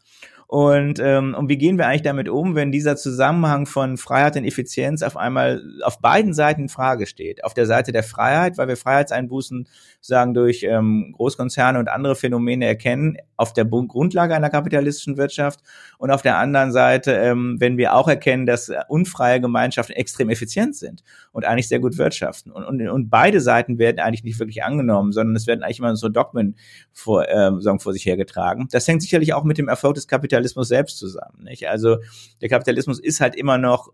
[0.51, 4.43] Und, ähm, und wie gehen wir eigentlich damit um, wenn dieser Zusammenhang von Freiheit und
[4.43, 7.45] Effizienz auf einmal auf beiden Seiten in Frage steht?
[7.45, 9.65] Auf der Seite der Freiheit, weil wir Freiheitseinbußen
[10.01, 15.61] sagen durch ähm, Großkonzerne und andere Phänomene erkennen, auf der Grundlage einer kapitalistischen Wirtschaft
[15.97, 20.29] und auf der anderen Seite, ähm, wenn wir auch erkennen, dass äh, unfreie Gemeinschaften extrem
[20.29, 22.51] effizient sind und eigentlich sehr gut wirtschaften.
[22.51, 25.95] Und, und, und beide Seiten werden eigentlich nicht wirklich angenommen, sondern es werden eigentlich immer
[25.95, 26.55] so Dogmen
[26.93, 28.67] vor, äh, sagen, vor sich hergetragen.
[28.71, 31.43] Das hängt sicherlich auch mit dem Erfolg des Kapitalismus selbst zusammen.
[31.43, 31.67] Nicht?
[31.67, 31.97] Also
[32.41, 33.91] der Kapitalismus ist halt immer noch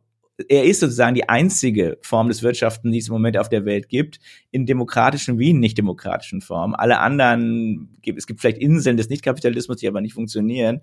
[0.50, 3.90] er ist sozusagen die einzige Form des Wirtschaften, die es im Moment auf der Welt
[3.90, 4.20] gibt,
[4.52, 6.76] in demokratischen wie in nicht demokratischen Formen.
[6.76, 10.82] Alle anderen, es gibt vielleicht Inseln des Nichtkapitalismus, die aber nicht funktionieren.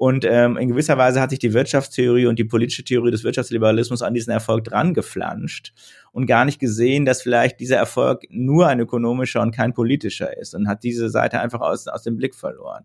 [0.00, 4.00] Und ähm, in gewisser Weise hat sich die Wirtschaftstheorie und die politische Theorie des Wirtschaftsliberalismus
[4.00, 5.74] an diesen Erfolg dran geflanscht
[6.12, 10.54] und gar nicht gesehen, dass vielleicht dieser Erfolg nur ein ökonomischer und kein politischer ist
[10.54, 12.84] und hat diese Seite einfach aus, aus dem Blick verloren.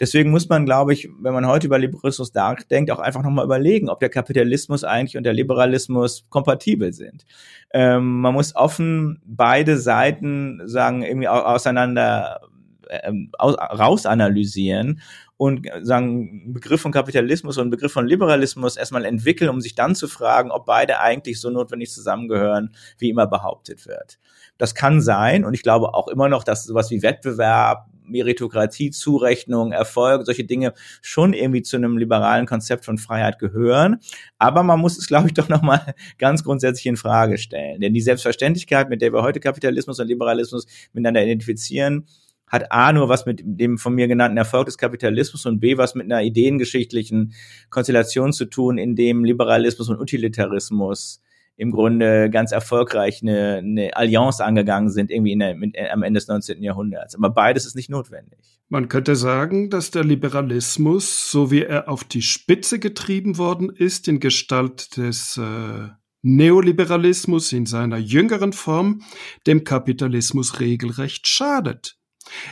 [0.00, 3.88] Deswegen muss man, glaube ich, wenn man heute über Liberalismus nachdenkt, auch einfach nochmal überlegen,
[3.88, 7.24] ob der Kapitalismus eigentlich und der Liberalismus kompatibel sind.
[7.72, 12.42] Ähm, man muss offen beide Seiten sagen, irgendwie auseinander
[12.90, 15.00] ähm, rausanalysieren
[15.40, 19.74] und sagen, einen Begriff von Kapitalismus und einen Begriff von Liberalismus erstmal entwickeln, um sich
[19.74, 24.18] dann zu fragen, ob beide eigentlich so notwendig zusammengehören, wie immer behauptet wird.
[24.58, 29.72] Das kann sein und ich glaube auch immer noch, dass sowas wie Wettbewerb, Meritokratie, Zurechnung,
[29.72, 34.00] Erfolg, solche Dinge schon irgendwie zu einem liberalen Konzept von Freiheit gehören.
[34.36, 37.80] Aber man muss es, glaube ich, doch nochmal ganz grundsätzlich in Frage stellen.
[37.80, 42.04] Denn die Selbstverständlichkeit, mit der wir heute Kapitalismus und Liberalismus miteinander identifizieren,
[42.50, 45.94] hat A nur was mit dem von mir genannten Erfolg des Kapitalismus und B was
[45.94, 47.32] mit einer ideengeschichtlichen
[47.70, 51.22] Konstellation zu tun, in dem Liberalismus und Utilitarismus
[51.60, 56.26] im Grunde ganz erfolgreich eine, eine Allianz angegangen sind, irgendwie der, mit, am Ende des
[56.26, 56.62] 19.
[56.62, 57.14] Jahrhunderts.
[57.14, 58.38] Aber beides ist nicht notwendig.
[58.70, 64.08] Man könnte sagen, dass der Liberalismus, so wie er auf die Spitze getrieben worden ist,
[64.08, 65.88] in Gestalt des äh,
[66.22, 69.02] Neoliberalismus in seiner jüngeren Form,
[69.46, 71.99] dem Kapitalismus regelrecht schadet.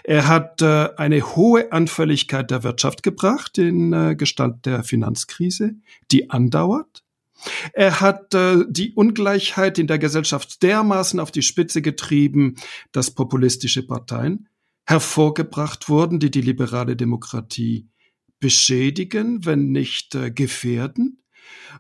[0.05, 5.75] Er hat äh, eine hohe Anfälligkeit der Wirtschaft gebracht in äh, Gestalt der Finanzkrise,
[6.11, 7.05] die andauert.
[7.73, 12.57] Er hat äh, die Ungleichheit in der Gesellschaft dermaßen auf die Spitze getrieben,
[12.93, 14.49] dass populistische Parteien
[14.87, 17.89] hervorgebracht wurden, die die liberale Demokratie
[18.41, 21.23] beschädigen, wenn nicht äh, gefährden.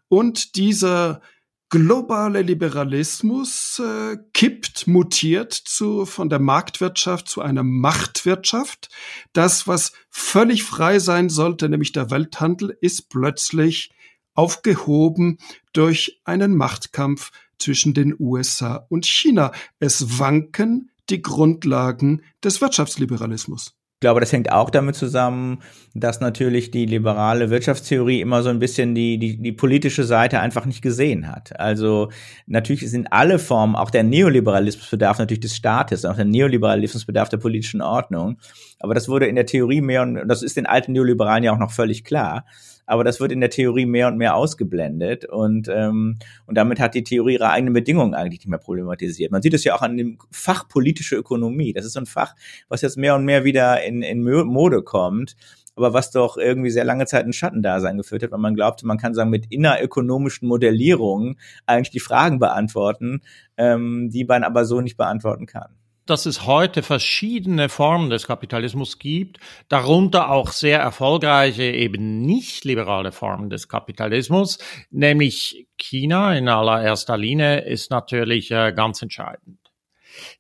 [0.08, 1.20] Und dieser
[1.70, 8.88] globale Liberalismus äh, kippt, mutiert zu, von der Marktwirtschaft zu einer Machtwirtschaft.
[9.32, 13.90] Das, was völlig frei sein sollte, nämlich der Welthandel, ist plötzlich
[14.34, 15.38] aufgehoben
[15.72, 19.52] durch einen Machtkampf zwischen den USA und China.
[19.78, 23.77] Es wanken die Grundlagen des Wirtschaftsliberalismus.
[23.98, 25.58] Ich glaube, das hängt auch damit zusammen,
[25.92, 30.66] dass natürlich die liberale Wirtschaftstheorie immer so ein bisschen die, die, die politische Seite einfach
[30.66, 31.58] nicht gesehen hat.
[31.58, 32.08] Also
[32.46, 37.28] natürlich sind alle Formen, auch der Neoliberalismus bedarf natürlich des Staates, auch der Neoliberalismus bedarf
[37.28, 38.38] der politischen Ordnung.
[38.78, 41.58] Aber das wurde in der Theorie mehr und das ist den alten Neoliberalen ja auch
[41.58, 42.44] noch völlig klar
[42.88, 46.94] aber das wird in der Theorie mehr und mehr ausgeblendet und, ähm, und damit hat
[46.94, 49.30] die Theorie ihre eigenen Bedingungen eigentlich nicht mehr problematisiert.
[49.30, 51.74] Man sieht es ja auch an dem Fach politische Ökonomie.
[51.74, 52.34] Das ist so ein Fach,
[52.68, 55.36] was jetzt mehr und mehr wieder in, in Mode kommt
[55.76, 58.98] aber was doch irgendwie sehr lange Zeit ein Schattendasein geführt hat, weil man glaubte, man
[58.98, 63.20] kann sagen, mit innerökonomischen Modellierungen eigentlich die Fragen beantworten,
[63.56, 65.78] ähm, die man aber so nicht beantworten kann
[66.10, 73.12] dass es heute verschiedene Formen des Kapitalismus gibt, darunter auch sehr erfolgreiche, eben nicht liberale
[73.12, 74.58] Formen des Kapitalismus,
[74.90, 79.58] nämlich China in allererster Linie ist natürlich äh, ganz entscheidend.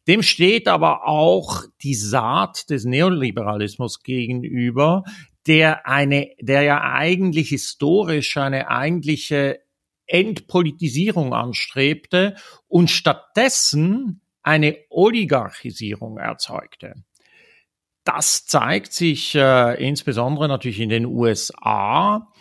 [0.06, 5.04] Dem steht aber auch die Saat des Neoliberalismus gegenüber,
[5.46, 9.60] der eine, der ja eigentlich historisch eine eigentliche
[10.06, 12.34] Entpolitisierung anstrebte
[12.66, 16.94] und stattdessen eine Oligarchisierung erzeugte.
[18.04, 22.32] Das zeigt sich äh, insbesondere natürlich in den USA,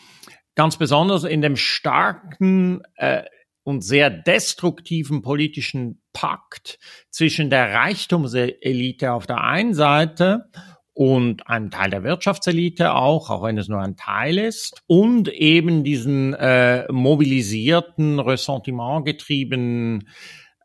[0.55, 3.23] ganz besonders in dem starken äh,
[3.63, 10.45] und sehr destruktiven politischen Pakt zwischen der Reichtumselite auf der einen Seite
[10.93, 15.83] und einem Teil der Wirtschaftselite auch, auch wenn es nur ein Teil ist, und eben
[15.83, 20.07] diesen äh, mobilisierten, ressentimentgetriebenen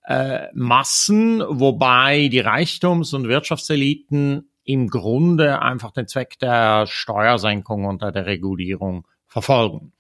[0.05, 8.03] äh, Massen, wobei die Reichtums- und Wirtschaftseliten im Grunde einfach den Zweck der Steuersenkung und
[8.03, 9.93] der Regulierung verfolgen.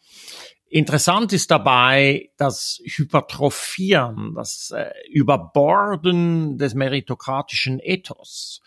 [0.68, 8.62] Interessant ist dabei das Hypertrophieren, das äh, Überborden des meritokratischen Ethos,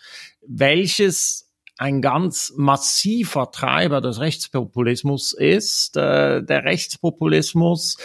[0.46, 5.98] welches ein ganz massiver Treiber des Rechtspopulismus ist.
[5.98, 7.98] Äh, der Rechtspopulismus,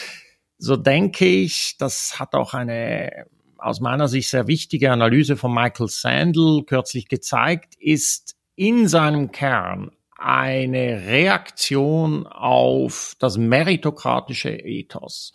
[0.61, 5.89] so denke ich, das hat auch eine aus meiner Sicht sehr wichtige Analyse von Michael
[5.89, 15.33] Sandel kürzlich gezeigt, ist in seinem Kern eine Reaktion auf das meritokratische Ethos.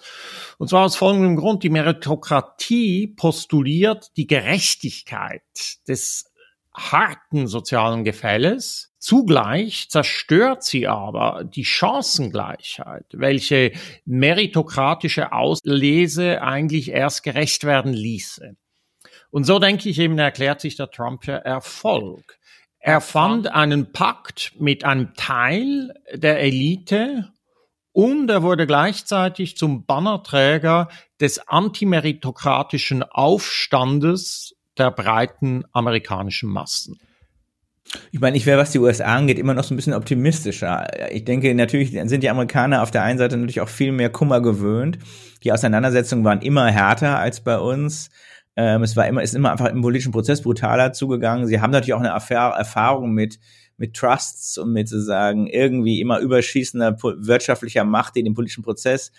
[0.60, 1.64] Und zwar aus folgendem Grund.
[1.64, 5.42] Die Meritokratie postuliert die Gerechtigkeit
[5.88, 6.32] des
[6.76, 8.94] harten sozialen Gefälles.
[9.00, 13.72] Zugleich zerstört sie aber die Chancengleichheit, welche
[14.06, 18.56] meritokratische Auslese eigentlich erst gerecht werden ließe.
[19.32, 22.38] Und so denke ich eben, erklärt sich der Trumpsche Erfolg.
[22.80, 27.32] Er fand einen Pakt mit einem Teil der Elite
[27.92, 37.00] und er wurde gleichzeitig zum Bannerträger des antimeritokratischen Aufstandes der breiten amerikanischen Massen.
[38.12, 40.88] Ich meine, ich wäre, was die USA angeht, immer noch so ein bisschen optimistischer.
[41.12, 44.42] Ich denke, natürlich sind die Amerikaner auf der einen Seite natürlich auch viel mehr Kummer
[44.42, 44.98] gewöhnt.
[45.44, 48.10] Die Auseinandersetzungen waren immer härter als bei uns.
[48.56, 51.48] Ähm, es war immer, ist immer einfach im politischen Prozess brutaler zugegangen.
[51.48, 53.40] Sie haben natürlich auch eine Erfahrung mit,
[53.78, 59.12] mit Trusts und mit sozusagen irgendwie immer überschießender wirtschaftlicher Macht, die den politischen Prozess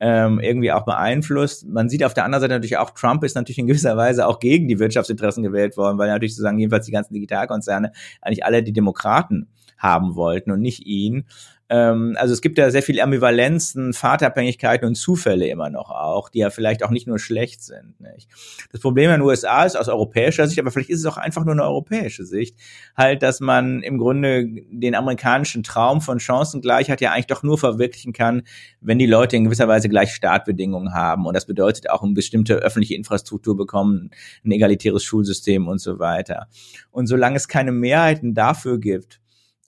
[0.00, 1.66] ähm, irgendwie auch beeinflusst.
[1.68, 4.38] Man sieht auf der anderen Seite natürlich auch, Trump ist natürlich in gewisser Weise auch
[4.38, 8.72] gegen die Wirtschaftsinteressen gewählt worden, weil natürlich sozusagen jedenfalls die ganzen Digitalkonzerne eigentlich alle die
[8.72, 11.26] Demokraten haben wollten und nicht ihn.
[11.74, 16.38] Ähm, also es gibt ja sehr viel Ambivalenzen, Vaterabhängigkeiten und Zufälle immer noch auch, die
[16.38, 18.00] ja vielleicht auch nicht nur schlecht sind.
[18.00, 18.28] Nicht?
[18.70, 21.44] Das Problem in den USA ist aus europäischer Sicht, aber vielleicht ist es auch einfach
[21.44, 22.56] nur eine europäische Sicht,
[22.96, 28.12] halt, dass man im Grunde den amerikanischen Traum von Chancengleichheit ja eigentlich doch nur verwirklichen
[28.12, 28.42] kann,
[28.80, 31.26] wenn die Leute in gewisser Weise gleich Startbedingungen haben.
[31.26, 34.10] Und das bedeutet auch eine bestimmte öffentliche Infrastruktur bekommen,
[34.44, 36.46] ein egalitäres Schulsystem und so weiter.
[36.92, 39.20] Und solange es keine Mehrheiten dafür gibt,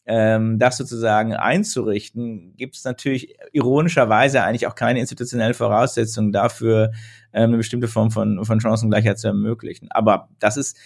[0.07, 6.93] ähm, das sozusagen einzurichten, gibt es natürlich ironischerweise eigentlich auch keine institutionelle Voraussetzung dafür,
[7.33, 9.91] ähm, eine bestimmte Form von, von Chancengleichheit zu ermöglichen.
[9.91, 10.79] Aber das ist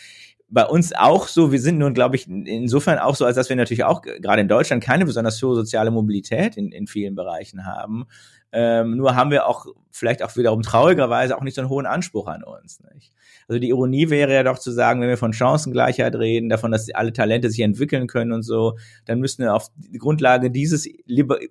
[0.51, 3.57] bei uns auch so, wir sind nun, glaube ich, insofern auch so, als dass wir
[3.57, 8.07] natürlich auch gerade in Deutschland keine besonders hohe soziale Mobilität in, in vielen Bereichen haben.
[8.53, 12.27] Ähm, nur haben wir auch vielleicht auch wiederum traurigerweise auch nicht so einen hohen Anspruch
[12.27, 12.81] an uns.
[12.95, 13.13] Nicht?
[13.47, 16.93] Also die Ironie wäre ja doch zu sagen, wenn wir von Chancengleichheit reden, davon, dass
[16.93, 20.89] alle Talente sich entwickeln können und so, dann müssen wir auf die Grundlage dieses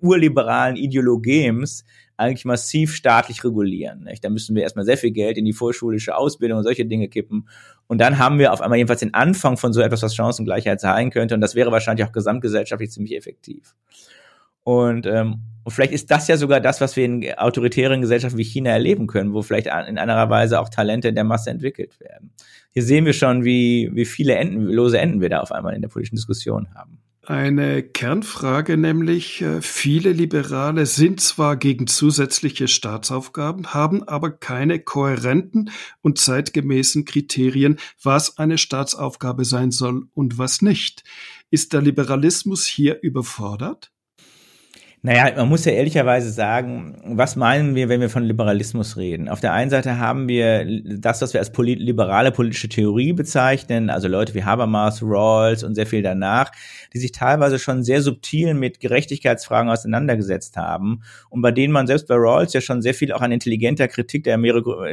[0.01, 1.85] urliberalen Ideologems
[2.19, 4.03] eigentlich massiv staatlich regulieren.
[4.03, 4.23] Nicht?
[4.23, 7.47] Da müssen wir erstmal sehr viel Geld in die vorschulische Ausbildung und solche Dinge kippen.
[7.88, 11.10] Und dann haben wir auf einmal jedenfalls den Anfang von so etwas, was Chancengleichheit sein
[11.10, 11.36] könnte.
[11.36, 13.73] Und das wäre wahrscheinlich auch gesamtgesellschaftlich ziemlich effektiv.
[14.63, 18.43] Und, ähm, und vielleicht ist das ja sogar das, was wir in autoritären Gesellschaften wie
[18.43, 22.32] China erleben können, wo vielleicht in einer Weise auch Talente der Masse entwickelt werden.
[22.71, 25.82] Hier sehen wir schon, wie, wie viele Enden, lose Enden wir da auf einmal in
[25.82, 26.99] der politischen Diskussion haben.
[27.30, 35.70] Eine Kernfrage nämlich, äh, viele Liberale sind zwar gegen zusätzliche Staatsaufgaben, haben aber keine kohärenten
[36.02, 41.04] und zeitgemäßen Kriterien, was eine Staatsaufgabe sein soll und was nicht.
[41.52, 43.92] Ist der Liberalismus hier überfordert?
[45.01, 49.29] Naja, man muss ja ehrlicherweise sagen, was meinen wir, wenn wir von Liberalismus reden?
[49.29, 53.89] Auf der einen Seite haben wir das, was wir als polit liberale politische Theorie bezeichnen,
[53.89, 56.51] also Leute wie Habermas, Rawls und sehr viel danach,
[56.93, 62.09] die sich teilweise schon sehr subtil mit Gerechtigkeitsfragen auseinandergesetzt haben und bei denen man selbst
[62.09, 64.38] bei Rawls ja schon sehr viel auch an intelligenter Kritik der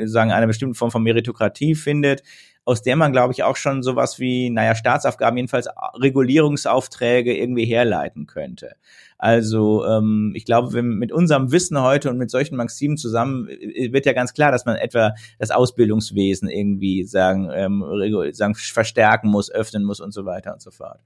[0.05, 2.23] sagen, einer bestimmten Form von Meritokratie findet,
[2.65, 8.27] aus der man, glaube ich, auch schon sowas wie, naja, Staatsaufgaben, jedenfalls Regulierungsaufträge irgendwie herleiten
[8.27, 8.75] könnte.
[9.19, 13.93] Also ähm, ich glaube, wenn mit unserem Wissen heute und mit solchen Maximen zusammen äh,
[13.93, 17.85] wird ja ganz klar, dass man etwa das Ausbildungswesen irgendwie sagen, ähm,
[18.33, 21.01] sagen verstärken muss, öffnen muss und so weiter und so fort.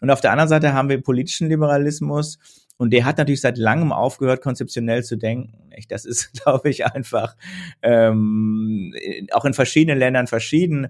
[0.00, 2.38] Und auf der anderen Seite haben wir politischen Liberalismus,
[2.78, 5.70] Und der hat natürlich seit langem aufgehört, konzeptionell zu denken.
[5.90, 7.36] Das ist, glaube ich, einfach
[7.82, 8.94] ähm,
[9.32, 10.88] auch in verschiedenen Ländern verschieden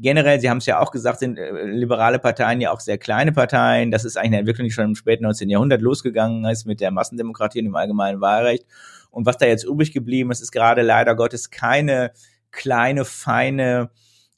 [0.00, 3.32] generell, Sie haben es ja auch gesagt, sind äh, liberale Parteien ja auch sehr kleine
[3.32, 3.90] Parteien.
[3.90, 5.48] Das ist eigentlich eine Entwicklung, die schon im späten 19.
[5.50, 8.66] Jahrhundert losgegangen ist mit der Massendemokratie und dem allgemeinen Wahlrecht.
[9.10, 12.12] Und was da jetzt übrig geblieben ist, ist gerade leider Gottes keine
[12.50, 13.90] kleine, feine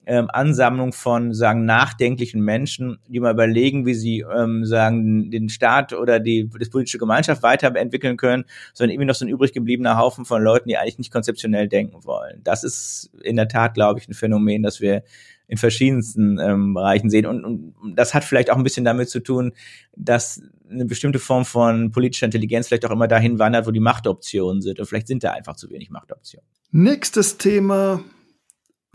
[0.04, 5.92] ähm, Ansammlung von sagen nachdenklichen Menschen, die mal überlegen, wie sie ähm, sagen den Staat
[5.92, 8.44] oder die, die politische Gemeinschaft weiterentwickeln können,
[8.74, 12.04] sondern irgendwie noch so ein übrig gebliebener Haufen von Leuten, die eigentlich nicht konzeptionell denken
[12.04, 12.40] wollen.
[12.42, 15.04] Das ist in der Tat, glaube ich, ein Phänomen, das wir
[15.52, 17.26] in verschiedensten ähm, Bereichen sehen.
[17.26, 19.52] Und, und das hat vielleicht auch ein bisschen damit zu tun,
[19.94, 20.40] dass
[20.70, 24.80] eine bestimmte Form von politischer Intelligenz vielleicht auch immer dahin wandert, wo die Machtoptionen sind.
[24.80, 26.48] Und vielleicht sind da einfach zu wenig Machtoptionen.
[26.70, 28.02] Nächstes Thema,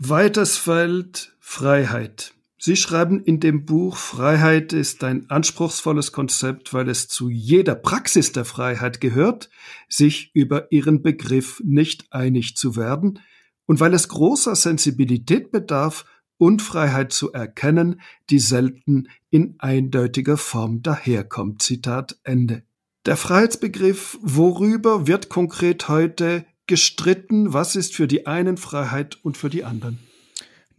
[0.00, 2.34] weites Feld, Freiheit.
[2.58, 8.32] Sie schreiben in dem Buch, Freiheit ist ein anspruchsvolles Konzept, weil es zu jeder Praxis
[8.32, 9.48] der Freiheit gehört,
[9.88, 13.20] sich über ihren Begriff nicht einig zu werden
[13.66, 16.04] und weil es großer Sensibilität bedarf,
[16.38, 21.62] Unfreiheit zu erkennen, die selten in eindeutiger Form daherkommt.
[21.62, 22.62] Zitat Ende.
[23.06, 27.52] Der Freiheitsbegriff, worüber wird konkret heute gestritten?
[27.52, 29.98] Was ist für die einen Freiheit und für die anderen?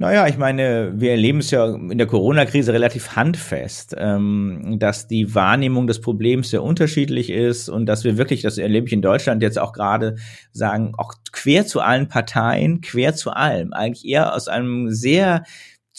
[0.01, 5.35] Naja, ich meine, wir erleben es ja in der Corona-Krise relativ handfest, ähm, dass die
[5.35, 9.43] Wahrnehmung des Problems sehr unterschiedlich ist und dass wir wirklich, das erlebe ich in Deutschland
[9.43, 10.15] jetzt auch gerade,
[10.53, 15.43] sagen, auch quer zu allen Parteien, quer zu allem, eigentlich eher aus einem sehr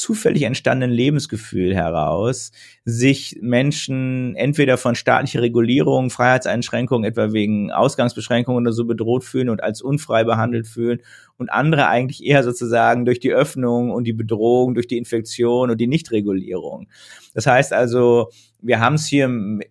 [0.01, 2.53] zufällig entstandenen Lebensgefühl heraus
[2.87, 9.63] sich Menschen entweder von staatlicher Regulierung, Freiheitseinschränkungen, etwa wegen Ausgangsbeschränkungen oder so bedroht fühlen und
[9.63, 11.03] als unfrei behandelt fühlen
[11.37, 15.79] und andere eigentlich eher sozusagen durch die Öffnung und die Bedrohung, durch die Infektion und
[15.79, 16.89] die Nichtregulierung.
[17.35, 18.31] Das heißt also,
[18.63, 19.63] wir haben es hier, und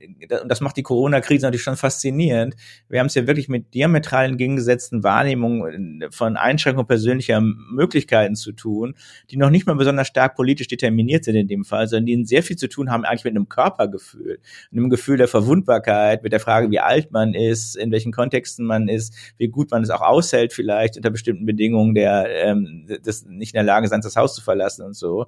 [0.48, 2.56] das macht die Corona-Krise natürlich schon faszinierend,
[2.88, 8.96] wir haben es hier wirklich mit diametral entgegengesetzten Wahrnehmungen von Einschränkungen persönlicher Möglichkeiten zu tun,
[9.30, 12.44] die noch nicht mal besonders stark politisch determiniert sind in dem Fall, sondern die sehr
[12.44, 14.40] viel zu tun haben eigentlich mit einem Körpergefühl,
[14.72, 18.88] einem Gefühl der Verwundbarkeit, mit der Frage, wie alt man ist, in welchen Kontexten man
[18.88, 23.54] ist, wie gut man es auch aushält vielleicht unter bestimmten Bedingungen, der ähm, das nicht
[23.54, 25.28] in der Lage sein, das Haus zu verlassen und so.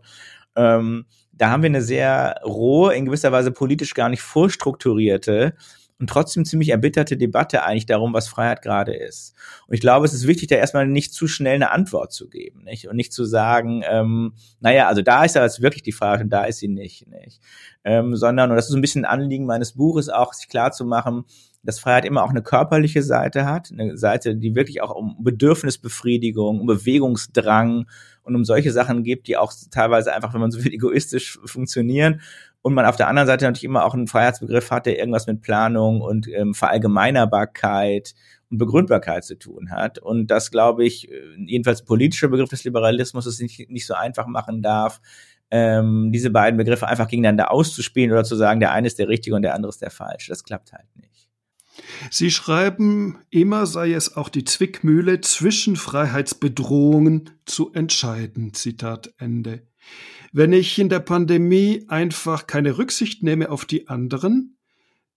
[0.56, 1.06] Ähm,
[1.42, 5.56] da haben wir eine sehr rohe, in gewisser Weise politisch gar nicht vorstrukturierte
[6.00, 9.34] und trotzdem ziemlich erbitterte Debatte eigentlich darum, was Freiheit gerade ist.
[9.66, 12.64] Und ich glaube, es ist wichtig, da erstmal nicht zu schnell eine Antwort zu geben,
[12.66, 12.88] nicht?
[12.88, 16.30] Und nicht zu sagen, ähm, naja, also da ist ja jetzt wirklich die Frage und
[16.30, 17.42] da ist sie nicht, nicht?
[17.84, 20.72] Ähm, sondern, und das ist so ein bisschen ein Anliegen meines Buches auch, sich klar
[20.72, 21.26] zu machen,
[21.64, 26.60] dass Freiheit immer auch eine körperliche Seite hat, eine Seite, die wirklich auch um Bedürfnisbefriedigung,
[26.60, 27.88] um Bewegungsdrang
[28.24, 32.22] und um solche Sachen gibt, die auch teilweise einfach, wenn man so will, egoistisch funktionieren
[32.62, 35.42] und man auf der anderen Seite natürlich immer auch einen Freiheitsbegriff hat, der irgendwas mit
[35.42, 38.14] Planung und ähm, Verallgemeinerbarkeit
[38.50, 39.98] und Begründbarkeit zu tun hat.
[39.98, 41.16] Und das, glaube ich, äh,
[41.46, 45.02] jedenfalls politischer Begriff des Liberalismus es nicht, nicht so einfach machen darf,
[45.50, 49.36] ähm, diese beiden Begriffe einfach gegeneinander auszuspielen oder zu sagen, der eine ist der richtige
[49.36, 50.32] und der andere ist der falsche.
[50.32, 51.11] Das klappt halt nicht.
[52.10, 58.54] Sie schreiben, immer sei es auch die Zwickmühle zwischen Freiheitsbedrohungen zu entscheiden.
[58.54, 59.68] Zitat Ende.
[60.32, 64.58] Wenn ich in der Pandemie einfach keine Rücksicht nehme auf die anderen,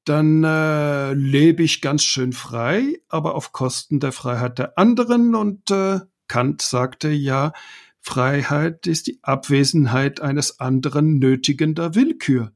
[0.04, 5.34] dann äh, lebe ich ganz schön frei, aber auf Kosten der Freiheit der anderen.
[5.34, 7.52] Und äh, Kant sagte ja,
[8.00, 12.52] Freiheit ist die Abwesenheit eines anderen nötigender Willkür.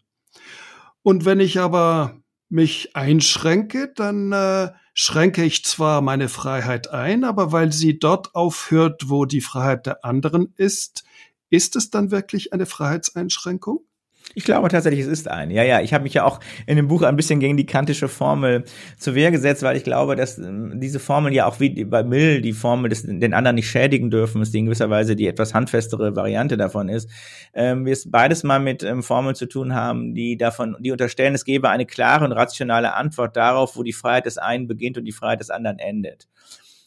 [1.02, 2.17] Und wenn ich aber
[2.48, 9.08] mich einschränke, dann äh, schränke ich zwar meine Freiheit ein, aber weil sie dort aufhört,
[9.08, 11.04] wo die Freiheit der anderen ist,
[11.50, 13.87] ist es dann wirklich eine Freiheitseinschränkung?
[14.34, 15.50] Ich glaube tatsächlich, es ist ein.
[15.50, 18.08] Ja, ja, ich habe mich ja auch in dem Buch ein bisschen gegen die kantische
[18.08, 18.64] Formel
[18.98, 22.42] zur Wehr gesetzt, weil ich glaube, dass ähm, diese Formel ja auch wie bei Mill
[22.42, 25.54] die Formel des den anderen nicht schädigen dürfen, ist die in gewisser Weise die etwas
[25.54, 27.08] handfestere Variante davon ist.
[27.54, 31.34] Ähm, wir es beides mal mit ähm, Formeln zu tun haben, die davon, die unterstellen,
[31.34, 35.04] es gebe eine klare und rationale Antwort darauf, wo die Freiheit des einen beginnt und
[35.04, 36.28] die Freiheit des anderen endet.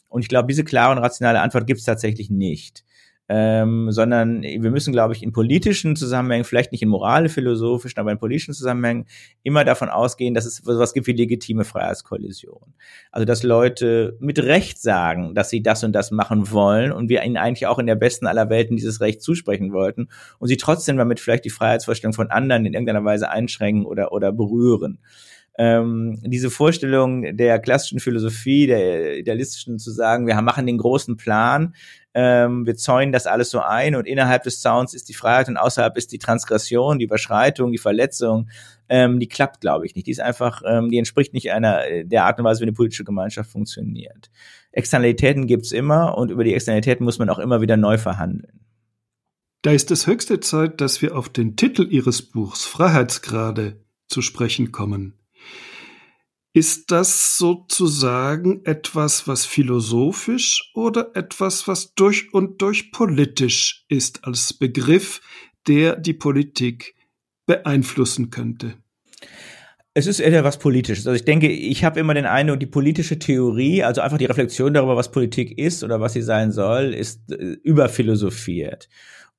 [0.10, 2.84] Und ich glaube, diese klare und rationale Antwort gibt es tatsächlich nicht
[3.34, 8.18] ähm, sondern wir müssen, glaube ich, in politischen Zusammenhängen, vielleicht nicht in moralisch-philosophischen, aber in
[8.18, 9.06] politischen Zusammenhängen
[9.42, 12.74] immer davon ausgehen, dass es sowas gibt wie legitime Freiheitskollision.
[13.10, 17.24] Also, dass Leute mit Recht sagen, dass sie das und das machen wollen und wir
[17.24, 20.10] ihnen eigentlich auch in der besten aller Welten dieses Recht zusprechen wollten
[20.40, 24.34] und sie trotzdem damit vielleicht die Freiheitsvorstellung von anderen in irgendeiner Weise einschränken oder, oder
[24.34, 25.00] berühren.
[25.58, 31.76] Ähm, diese Vorstellung der klassischen Philosophie, der idealistischen zu sagen, wir machen den großen Plan,
[32.14, 35.58] ähm, wir zäunen das alles so ein und innerhalb des Zauns ist die Freiheit und
[35.58, 38.49] außerhalb ist die Transgression, die Überschreitung, die Verletzung,
[38.89, 40.08] ähm, die klappt, glaube ich nicht.
[40.08, 43.06] Die ist einfach, ähm, die entspricht nicht einer der Art und Weise, wie eine politische
[43.06, 44.30] Gemeinschaft funktioniert.
[44.72, 48.62] Externalitäten gibt's immer und über die Externalitäten muss man auch immer wieder neu verhandeln.
[49.62, 54.72] Da ist es höchste Zeit, dass wir auf den Titel Ihres Buchs Freiheitsgrade zu sprechen
[54.72, 55.20] kommen.
[56.54, 64.54] Ist das sozusagen etwas, was philosophisch oder etwas, was durch und durch politisch ist als
[64.54, 65.22] Begriff,
[65.68, 66.96] der die Politik
[67.46, 68.76] beeinflussen könnte?
[69.94, 71.08] Es ist eher was Politisches.
[71.08, 74.74] Also ich denke, ich habe immer den Eindruck, die politische Theorie, also einfach die Reflexion
[74.74, 78.89] darüber, was Politik ist oder was sie sein soll, ist äh, überphilosophiert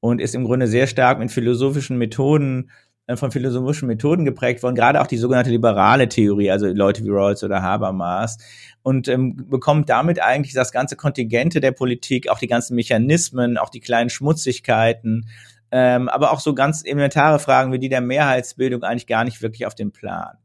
[0.01, 2.71] und ist im Grunde sehr stark mit philosophischen Methoden
[3.15, 7.43] von philosophischen Methoden geprägt worden, gerade auch die sogenannte liberale Theorie, also Leute wie Rawls
[7.43, 8.39] oder Habermas,
[8.83, 13.71] und ähm, bekommt damit eigentlich das ganze Kontingente der Politik, auch die ganzen Mechanismen, auch
[13.71, 15.29] die kleinen Schmutzigkeiten,
[15.73, 19.67] ähm, aber auch so ganz elementare Fragen wie die der Mehrheitsbildung eigentlich gar nicht wirklich
[19.67, 20.37] auf den Plan.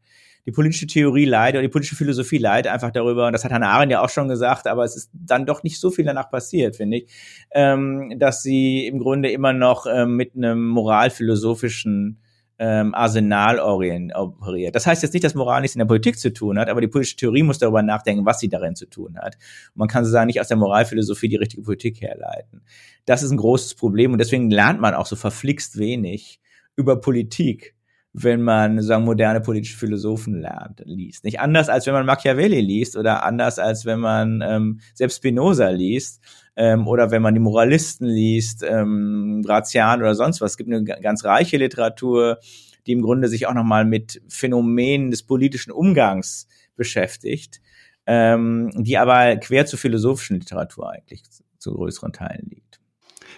[0.48, 3.70] Die politische Theorie leidet, oder die politische Philosophie leidet einfach darüber, und das hat Hannah
[3.70, 6.78] Arendt ja auch schon gesagt, aber es ist dann doch nicht so viel danach passiert,
[6.78, 7.12] finde ich,
[7.52, 12.20] ähm, dass sie im Grunde immer noch ähm, mit einem moralphilosophischen
[12.60, 14.76] ähm, Arsenal operiert.
[14.76, 16.88] Das heißt jetzt nicht, dass Moral nichts in der Politik zu tun hat, aber die
[16.88, 19.36] politische Theorie muss darüber nachdenken, was sie darin zu tun hat.
[19.74, 22.62] Und man kann sozusagen nicht aus der Moralphilosophie die richtige Politik herleiten.
[23.06, 26.40] Das ist ein großes Problem und deswegen lernt man auch so verflixt wenig
[26.76, 27.76] über Politik
[28.20, 32.98] wenn man sagen moderne politische Philosophen lernt liest nicht anders als wenn man Machiavelli liest
[32.98, 36.24] oder anders als wenn man ähm, selbst Spinoza liest
[36.58, 40.52] ähm, oder wenn man die Moralisten liest, ähm, Grazian oder sonst was.
[40.52, 42.40] Es gibt eine ganz reiche Literatur,
[42.88, 47.62] die im Grunde sich auch nochmal mit Phänomenen des politischen Umgangs beschäftigt,
[48.08, 51.22] ähm, die aber quer zur philosophischen Literatur eigentlich
[51.60, 52.67] zu größeren Teilen liegt.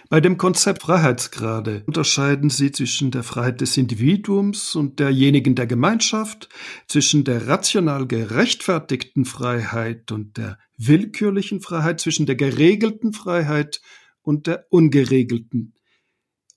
[0.08, 6.48] Bei dem Konzept Freiheitsgrade unterscheiden Sie zwischen der Freiheit des Individuums und derjenigen der Gemeinschaft,
[6.88, 13.80] zwischen der rational gerechtfertigten Freiheit und der willkürlichen Freiheit, zwischen der geregelten Freiheit
[14.22, 15.74] und der ungeregelten.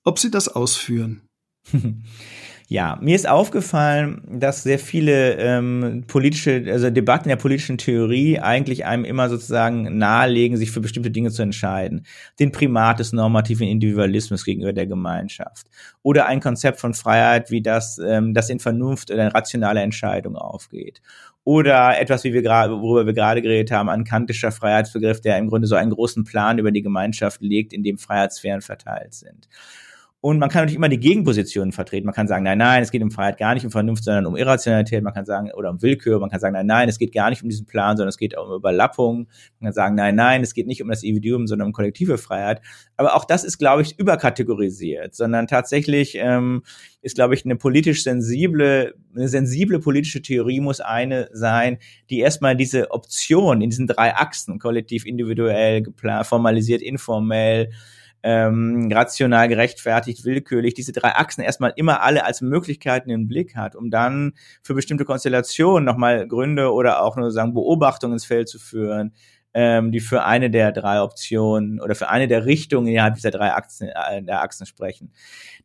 [0.03, 1.29] Ob Sie das ausführen?
[2.73, 8.83] Ja, mir ist aufgefallen, dass sehr viele ähm, politische, also Debatten der politischen Theorie eigentlich
[8.83, 12.03] einem immer sozusagen nahelegen, sich für bestimmte Dinge zu entscheiden.
[12.39, 15.67] Den Primat des normativen Individualismus gegenüber der Gemeinschaft.
[16.01, 20.35] Oder ein Konzept von Freiheit, wie das, ähm, das in Vernunft oder in rationale Entscheidung
[20.35, 20.99] aufgeht.
[21.43, 25.47] Oder etwas, wie wir gerade, worüber wir gerade geredet haben, ein kantischer Freiheitsbegriff, der im
[25.47, 29.47] Grunde so einen großen Plan über die Gemeinschaft legt, in dem Freiheitssphären verteilt sind.
[30.25, 32.05] Und man kann natürlich immer die Gegenpositionen vertreten.
[32.05, 34.37] Man kann sagen, nein, nein, es geht um Freiheit gar nicht um Vernunft, sondern um
[34.37, 35.03] Irrationalität.
[35.03, 36.17] Man kann sagen, oder um Willkür.
[36.21, 38.37] Man kann sagen, nein, nein, es geht gar nicht um diesen Plan, sondern es geht
[38.37, 39.27] um Überlappung.
[39.59, 42.61] Man kann sagen, nein, nein, es geht nicht um das Individuum, sondern um kollektive Freiheit.
[42.95, 46.63] Aber auch das ist, glaube ich, überkategorisiert, sondern tatsächlich ähm,
[47.01, 52.55] ist, glaube ich, eine politisch sensible, eine sensible politische Theorie muss eine sein, die erstmal
[52.55, 57.71] diese Option in diesen drei Achsen, kollektiv, individuell, geplant, formalisiert, informell,
[58.23, 63.75] ähm, rational gerechtfertigt, willkürlich, diese drei Achsen erstmal immer alle als Möglichkeiten im Blick hat,
[63.75, 68.59] um dann für bestimmte Konstellationen nochmal Gründe oder auch nur sagen Beobachtungen ins Feld zu
[68.59, 69.13] führen,
[69.53, 73.53] ähm, die für eine der drei Optionen oder für eine der Richtungen innerhalb dieser drei
[73.53, 75.11] Achsen, äh, der Achsen sprechen.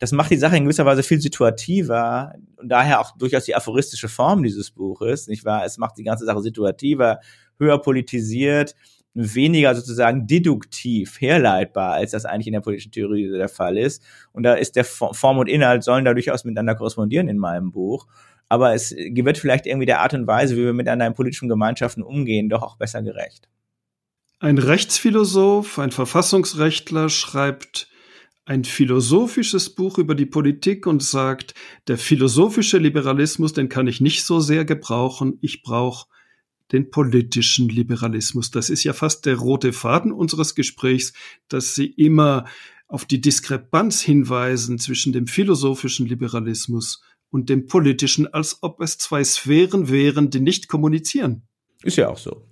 [0.00, 4.08] Das macht die Sache in gewisser Weise viel situativer und daher auch durchaus die aphoristische
[4.08, 5.64] Form dieses Buches, nicht wahr?
[5.64, 7.20] Es macht die ganze Sache situativer,
[7.58, 8.74] höher politisiert,
[9.18, 14.02] weniger sozusagen deduktiv herleitbar, als das eigentlich in der politischen Theorie der Fall ist.
[14.32, 18.06] Und da ist der Form und Inhalt sollen da durchaus miteinander korrespondieren in meinem Buch.
[18.48, 22.02] Aber es wird vielleicht irgendwie der Art und Weise, wie wir miteinander in politischen Gemeinschaften
[22.02, 23.48] umgehen, doch auch besser gerecht.
[24.38, 27.88] Ein Rechtsphilosoph, ein Verfassungsrechtler schreibt
[28.44, 31.54] ein philosophisches Buch über die Politik und sagt,
[31.86, 36.06] der philosophische Liberalismus, den kann ich nicht so sehr gebrauchen, ich brauche
[36.72, 38.50] den politischen Liberalismus.
[38.50, 41.12] Das ist ja fast der rote Faden unseres Gesprächs,
[41.48, 42.44] dass Sie immer
[42.86, 49.22] auf die Diskrepanz hinweisen zwischen dem philosophischen Liberalismus und dem politischen, als ob es zwei
[49.22, 51.42] Sphären wären, die nicht kommunizieren.
[51.82, 52.48] Ist ja auch so.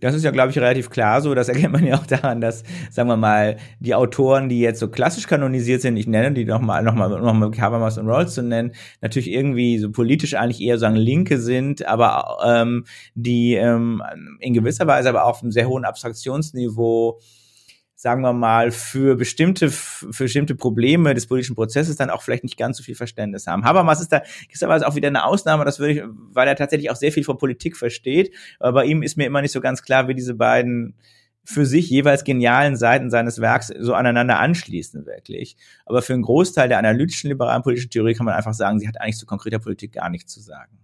[0.00, 1.34] Das ist ja, glaube ich, relativ klar so.
[1.34, 4.88] Das erkennt man ja auch daran, dass, sagen wir mal, die Autoren, die jetzt so
[4.88, 9.30] klassisch kanonisiert sind, ich nenne die nochmal, nochmal, nochmal Habermas und Rawls zu nennen, natürlich
[9.30, 14.02] irgendwie so politisch eigentlich eher sagen Linke sind, aber ähm, die ähm,
[14.40, 17.20] in gewisser Weise aber auf einem sehr hohen Abstraktionsniveau
[18.06, 22.56] sagen wir mal, für bestimmte, für bestimmte Probleme des politischen Prozesses dann auch vielleicht nicht
[22.56, 23.64] ganz so viel Verständnis haben.
[23.64, 26.02] Habermas ist da gewisserweise auch wieder eine Ausnahme, das würde ich,
[26.32, 28.32] weil er tatsächlich auch sehr viel von Politik versteht.
[28.60, 30.94] Aber bei ihm ist mir immer nicht so ganz klar, wie diese beiden
[31.42, 35.56] für sich jeweils genialen Seiten seines Werks so aneinander anschließen, wirklich.
[35.84, 39.00] Aber für einen Großteil der analytischen liberalen politischen Theorie kann man einfach sagen, sie hat
[39.00, 40.78] eigentlich zu konkreter Politik gar nichts zu sagen.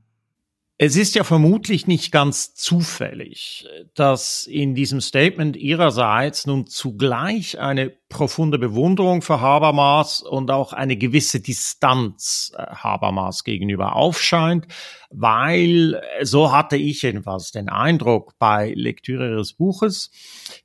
[0.84, 7.92] Es ist ja vermutlich nicht ganz zufällig, dass in diesem Statement Ihrerseits nun zugleich eine
[8.12, 14.66] profunde Bewunderung für Habermas und auch eine gewisse Distanz äh, Habermas gegenüber aufscheint,
[15.10, 20.10] weil, äh, so hatte ich jedenfalls den Eindruck bei Lektüre Ihres Buches,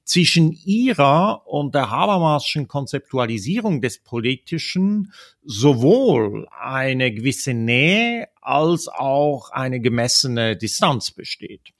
[0.03, 5.11] zwischen Ihrer und der Habermasschen Konzeptualisierung des Politischen
[5.43, 11.73] sowohl eine gewisse Nähe als auch eine gemessene Distanz besteht.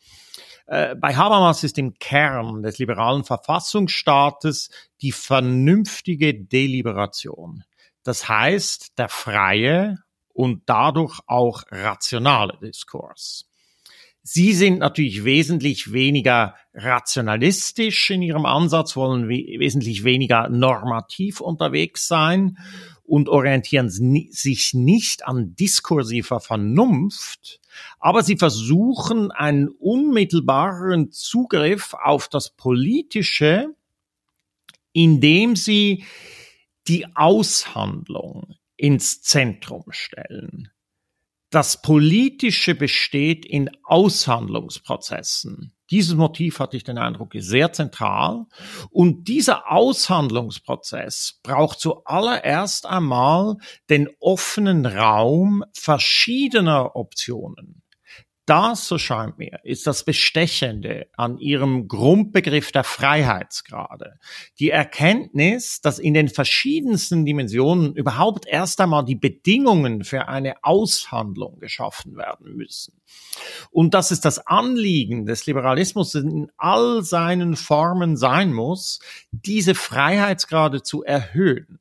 [0.68, 4.70] Äh, bei Habermas ist im Kern des liberalen Verfassungsstaates
[5.02, 7.64] die vernünftige Deliberation.
[8.04, 9.98] Das heißt, der freie
[10.34, 13.50] und dadurch auch rationale Diskurs.
[14.22, 22.58] Sie sind natürlich wesentlich weniger rationalistisch in ihrem Ansatz, wollen wesentlich weniger normativ unterwegs sein
[23.08, 27.62] und orientieren sich nicht an diskursiver Vernunft,
[28.00, 33.74] aber sie versuchen einen unmittelbaren Zugriff auf das Politische,
[34.92, 36.04] indem sie
[36.88, 40.70] die Aushandlung ins Zentrum stellen.
[41.58, 45.74] Das Politische besteht in Aushandlungsprozessen.
[45.90, 48.46] Dieses Motiv hatte ich den Eindruck, ist sehr zentral.
[48.92, 53.56] Und dieser Aushandlungsprozess braucht zuallererst einmal
[53.90, 57.82] den offenen Raum verschiedener Optionen.
[58.48, 64.20] Das, so scheint mir, ist das Bestechende an ihrem Grundbegriff der Freiheitsgrade.
[64.58, 71.60] Die Erkenntnis, dass in den verschiedensten Dimensionen überhaupt erst einmal die Bedingungen für eine Aushandlung
[71.60, 73.02] geschaffen werden müssen.
[73.70, 80.84] Und dass es das Anliegen des Liberalismus in all seinen Formen sein muss, diese Freiheitsgrade
[80.84, 81.80] zu erhöhen.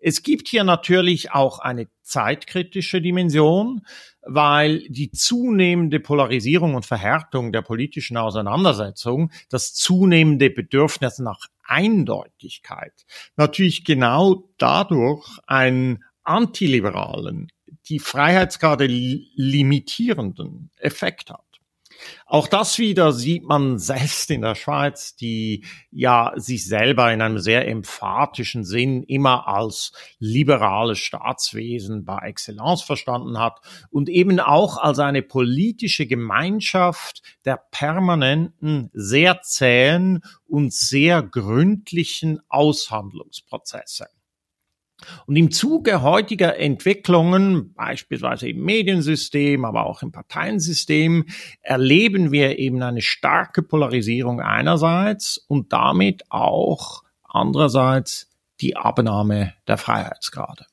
[0.00, 3.86] Es gibt hier natürlich auch eine zeitkritische Dimension,
[4.28, 12.92] weil die zunehmende Polarisierung und Verhärtung der politischen Auseinandersetzung, das zunehmende Bedürfnis nach Eindeutigkeit
[13.36, 17.48] natürlich genau dadurch einen antiliberalen,
[17.88, 21.47] die Freiheitsgrade limitierenden Effekt hat.
[22.26, 27.38] Auch das wieder sieht man selbst in der Schweiz, die ja sich selber in einem
[27.38, 34.98] sehr emphatischen Sinn immer als liberales Staatswesen par excellence verstanden hat und eben auch als
[34.98, 44.06] eine politische Gemeinschaft der permanenten, sehr zähen und sehr gründlichen Aushandlungsprozesse.
[45.26, 51.26] Und im Zuge heutiger Entwicklungen, beispielsweise im Mediensystem, aber auch im Parteiensystem,
[51.62, 58.28] erleben wir eben eine starke Polarisierung einerseits und damit auch andererseits
[58.60, 60.66] die Abnahme der Freiheitsgrade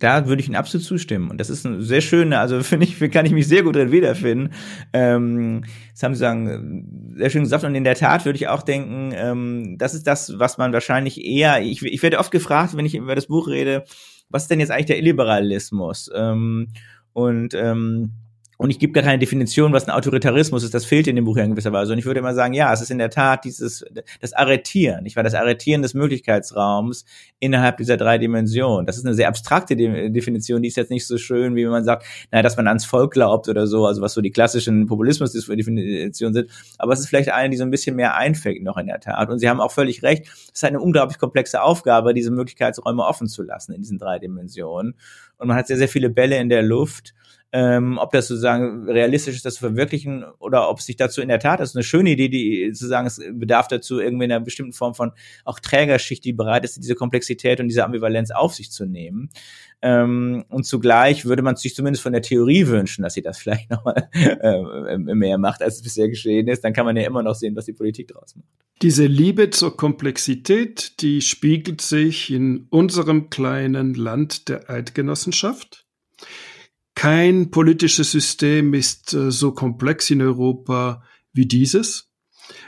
[0.00, 1.30] da würde ich Ihnen absolut zustimmen.
[1.30, 3.92] Und das ist eine sehr schöne, also finde ich, kann ich mich sehr gut drin
[3.92, 4.52] wiederfinden.
[4.92, 7.62] Ähm, das haben Sie sagen, sehr schön gesagt.
[7.62, 11.24] Und in der Tat würde ich auch denken, ähm, das ist das, was man wahrscheinlich
[11.24, 13.84] eher, ich, ich werde oft gefragt, wenn ich über das Buch rede,
[14.30, 16.10] was ist denn jetzt eigentlich der Illiberalismus?
[16.14, 16.68] Ähm,
[17.12, 18.12] und ähm,
[18.60, 20.74] und ich gebe gar keine Definition, was ein Autoritarismus ist.
[20.74, 21.94] Das fehlt in dem Buch ja in gewisser Weise.
[21.94, 23.86] Und ich würde immer sagen, ja, es ist in der Tat dieses,
[24.20, 25.06] das Arretieren.
[25.06, 27.06] Ich war das Arretieren des Möglichkeitsraums
[27.38, 28.84] innerhalb dieser drei Dimensionen.
[28.84, 30.60] Das ist eine sehr abstrakte De Definition.
[30.60, 33.14] Die ist jetzt nicht so schön, wie wenn man sagt, naja, dass man ans Volk
[33.14, 33.86] glaubt oder so.
[33.86, 36.50] Also was so die klassischen Populismus-Definitionen sind.
[36.76, 39.30] Aber es ist vielleicht eine, die so ein bisschen mehr einfängt noch in der Tat.
[39.30, 40.26] Und Sie haben auch völlig recht.
[40.26, 44.96] Es ist eine unglaublich komplexe Aufgabe, diese Möglichkeitsräume offen zu lassen in diesen drei Dimensionen.
[45.38, 47.14] Und man hat sehr, sehr viele Bälle in der Luft
[47.52, 51.28] ähm, ob das sozusagen realistisch ist, das zu verwirklichen oder ob es sich dazu in
[51.28, 54.40] der Tat, das ist eine schöne Idee, die zu sagen, es bedarf dazu irgendwie einer
[54.40, 55.12] bestimmten Form von
[55.44, 59.30] auch Trägerschicht, die bereit ist, diese Komplexität und diese Ambivalenz auf sich zu nehmen.
[59.82, 63.70] Ähm, und zugleich würde man sich zumindest von der Theorie wünschen, dass sie das vielleicht
[63.70, 66.62] nochmal äh, mehr macht, als es bisher geschehen ist.
[66.62, 68.46] Dann kann man ja immer noch sehen, was die Politik daraus macht.
[68.82, 75.86] Diese Liebe zur Komplexität, die spiegelt sich in unserem kleinen Land der Eidgenossenschaft.
[77.00, 82.10] Kein politisches System ist äh, so komplex in Europa wie dieses.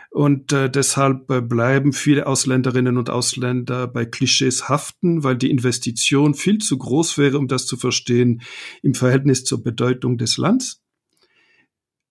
[0.08, 6.32] Und äh, deshalb äh, bleiben viele Ausländerinnen und Ausländer bei Klischees haften, weil die Investition
[6.32, 8.40] viel zu groß wäre, um das zu verstehen
[8.80, 10.82] im Verhältnis zur Bedeutung des Landes.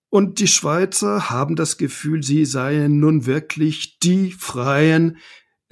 [0.08, 5.16] Und die Schweizer haben das Gefühl, sie seien nun wirklich die Freien,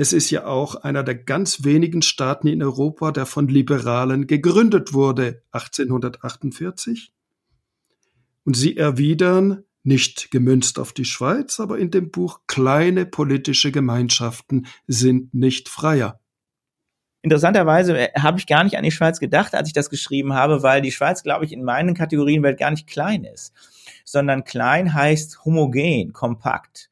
[0.00, 4.94] Es ist ja auch einer der ganz wenigen Staaten in Europa, der von Liberalen gegründet
[4.94, 7.12] wurde, 1848.
[8.44, 14.68] Und sie erwidern, nicht gemünzt auf die Schweiz, aber in dem Buch Kleine politische Gemeinschaften
[14.86, 16.18] sind nicht freier.
[17.20, 20.62] Interessanterweise äh, habe ich gar nicht an die Schweiz gedacht, als ich das geschrieben habe,
[20.62, 23.52] weil die Schweiz, glaube ich, in meinen Kategorienwelt gar nicht klein ist,
[24.06, 26.89] sondern klein heißt homogen, kompakt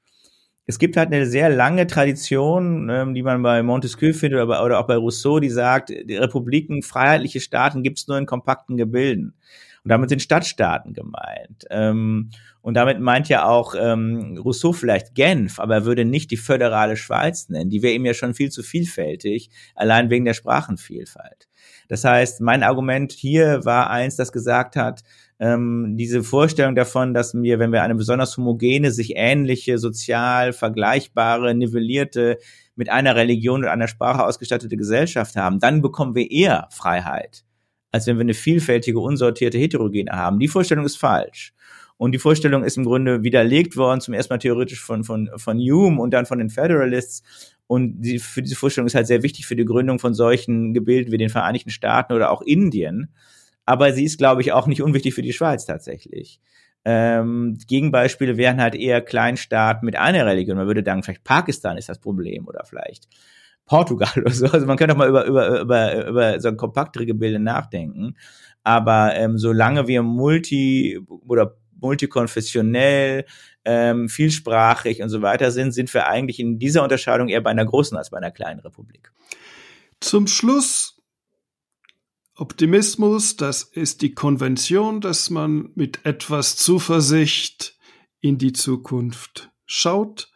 [0.69, 4.79] es gibt halt eine sehr lange Tradition, ähm, die man bei Montesquieu findet oder, oder
[4.79, 9.35] auch bei Rousseau, die sagt, die Republiken, freiheitliche Staaten gibt es nur in kompakten Gebilden.
[9.83, 11.65] Und damit sind Stadtstaaten gemeint.
[11.71, 12.29] Ähm,
[12.61, 16.97] und damit meint ja auch ähm, Rousseau vielleicht Genf, aber er würde nicht die föderale
[16.97, 17.71] Schweiz nennen.
[17.71, 21.49] Die wäre ihm ja schon viel zu vielfältig, allein wegen der Sprachenvielfalt.
[21.89, 25.03] Das heißt, mein Argument hier war eins, das gesagt hat,
[25.41, 31.55] ähm, diese Vorstellung davon, dass wir, wenn wir eine besonders homogene, sich ähnliche, sozial vergleichbare,
[31.55, 32.39] nivellierte,
[32.75, 37.45] mit einer Religion und einer Sprache ausgestattete Gesellschaft haben, dann bekommen wir eher Freiheit,
[37.91, 40.39] als wenn wir eine vielfältige, unsortierte Heterogene haben.
[40.39, 41.55] Die Vorstellung ist falsch.
[41.99, 45.59] Und die Vorstellung ist im Grunde widerlegt worden, zum ersten Mal theoretisch von, von, von
[45.59, 47.23] Hume und dann von den Federalists.
[47.67, 51.13] Und die, für diese Vorstellung ist halt sehr wichtig für die Gründung von solchen Gebilden
[51.13, 53.11] wie den Vereinigten Staaten oder auch Indien
[53.69, 56.41] aber sie ist, glaube ich, auch nicht unwichtig für die Schweiz tatsächlich.
[56.87, 60.57] Ähm, Gegenbeispiele wären halt eher Kleinstaaten mit einer Religion.
[60.57, 63.09] Man würde sagen, vielleicht Pakistan ist das Problem oder vielleicht
[63.67, 64.47] Portugal oder so.
[64.47, 68.17] Also man könnte auch mal über, über, über, über so kompaktere Gebilde nachdenken.
[68.63, 73.25] Aber ähm, solange wir multi oder multikonfessionell,
[73.65, 77.65] ähm, vielsprachig und so weiter sind, sind wir eigentlich in dieser Unterscheidung eher bei einer
[77.67, 79.13] großen als bei einer kleinen Republik.
[80.01, 80.99] Zum Schluss
[82.39, 87.77] Optimismus, das ist die Konvention, dass man mit etwas Zuversicht
[88.21, 90.31] in die Zukunft schaut.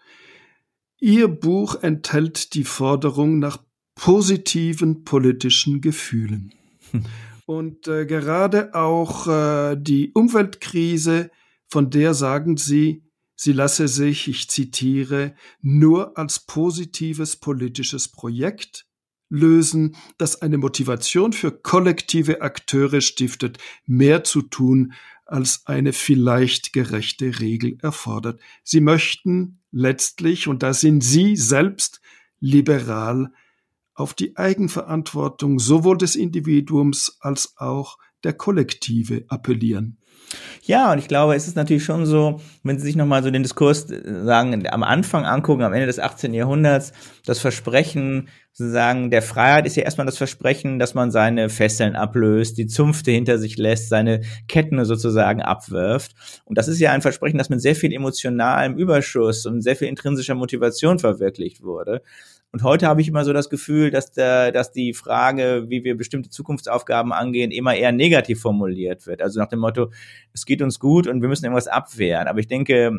[0.99, 3.59] Ihr Buch enthält die Forderung nach
[3.95, 6.53] positiven politischen Gefühlen.
[7.53, 11.31] Und äh, gerade auch äh, die Umweltkrise,
[11.67, 13.05] von der sagen Sie,
[13.37, 18.87] sie lasse sich, ich zitiere, nur als positives politisches Projekt
[19.29, 24.95] lösen, das eine Motivation für kollektive Akteure stiftet, mehr zu tun,
[25.27, 28.41] als eine vielleicht gerechte Regel erfordert.
[28.65, 32.01] Sie möchten letztlich, und da sind Sie selbst
[32.41, 33.31] liberal,
[33.95, 39.99] auf die Eigenverantwortung sowohl des Individuums als auch der Kollektive appellieren.
[40.63, 43.43] Ja, und ich glaube, es ist natürlich schon so, wenn Sie sich nochmal so den
[43.43, 46.33] Diskurs äh, sagen, am Anfang angucken, am Ende des 18.
[46.33, 46.93] Jahrhunderts,
[47.27, 52.59] das Versprechen sozusagen der Freiheit ist ja erstmal das Versprechen, dass man seine Fesseln ablöst,
[52.59, 56.13] die Zunfte hinter sich lässt, seine Ketten sozusagen abwirft.
[56.45, 59.89] Und das ist ja ein Versprechen, das mit sehr viel emotionalem Überschuss und sehr viel
[59.89, 62.03] intrinsischer Motivation verwirklicht wurde.
[62.53, 65.97] Und heute habe ich immer so das Gefühl, dass, der, dass die Frage, wie wir
[65.97, 69.23] bestimmte Zukunftsaufgaben angehen, immer eher negativ formuliert wird.
[69.23, 69.91] Also nach dem Motto,
[70.35, 72.29] es geht uns gut und wir müssen irgendwas abwehren.
[72.29, 72.93] Aber ich denke,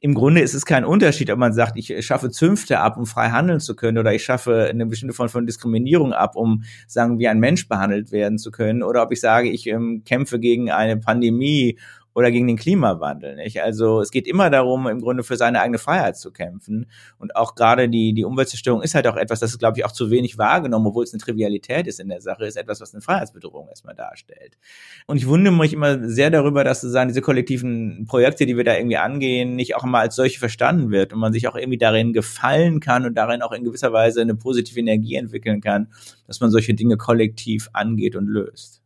[0.00, 3.30] im Grunde ist es kein Unterschied, ob man sagt, ich schaffe Zünfte ab, um frei
[3.30, 7.30] handeln zu können, oder ich schaffe eine bestimmte Form von Diskriminierung ab, um, sagen wir,
[7.30, 10.98] ein Mensch behandelt werden zu können, oder ob ich sage, ich ähm, kämpfe gegen eine
[10.98, 11.78] Pandemie
[12.18, 13.36] oder gegen den Klimawandel.
[13.36, 13.62] Nicht?
[13.62, 16.90] Also es geht immer darum, im Grunde für seine eigene Freiheit zu kämpfen.
[17.16, 19.92] Und auch gerade die, die Umweltzerstörung ist halt auch etwas, das ist, glaube ich, auch
[19.92, 23.02] zu wenig wahrgenommen, obwohl es eine Trivialität ist in der Sache, ist etwas, was eine
[23.02, 24.58] Freiheitsbedrohung erstmal darstellt.
[25.06, 28.74] Und ich wundere mich immer sehr darüber, dass sozusagen diese kollektiven Projekte, die wir da
[28.74, 32.12] irgendwie angehen, nicht auch immer als solche verstanden wird und man sich auch irgendwie darin
[32.12, 35.86] gefallen kann und darin auch in gewisser Weise eine positive Energie entwickeln kann,
[36.26, 38.77] dass man solche Dinge kollektiv angeht und löst.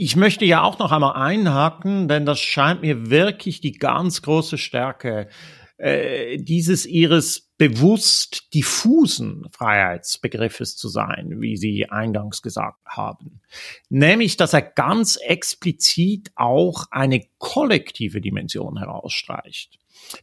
[0.00, 4.56] Ich möchte ja auch noch einmal einhaken, denn das scheint mir wirklich die ganz große
[4.56, 5.28] Stärke
[5.76, 13.40] äh, dieses ihres bewusst diffusen Freiheitsbegriffes zu sein, wie Sie eingangs gesagt haben.
[13.88, 19.80] Nämlich, dass er ganz explizit auch eine kollektive Dimension herausstreicht.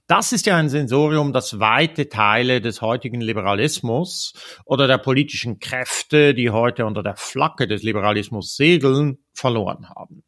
[0.08, 4.34] Das ist ja ein Sensorium, das weite Teile des heutigen Liberalismus
[4.66, 10.24] oder der politischen Kräfte, die heute unter der Flagge des Liberalismus segeln, verloren haben.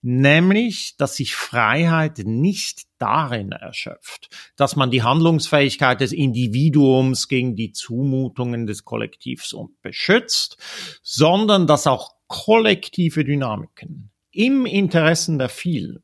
[0.00, 7.72] Nämlich, dass sich Freiheit nicht darin erschöpft, dass man die Handlungsfähigkeit des Individuums gegen die
[7.72, 10.56] Zumutungen des Kollektivs beschützt,
[11.02, 16.02] sondern dass auch kollektive Dynamiken im Interessen der vielen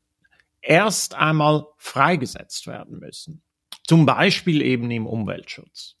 [0.63, 3.43] erst einmal freigesetzt werden müssen.
[3.85, 5.95] Zum Beispiel eben im Umweltschutz.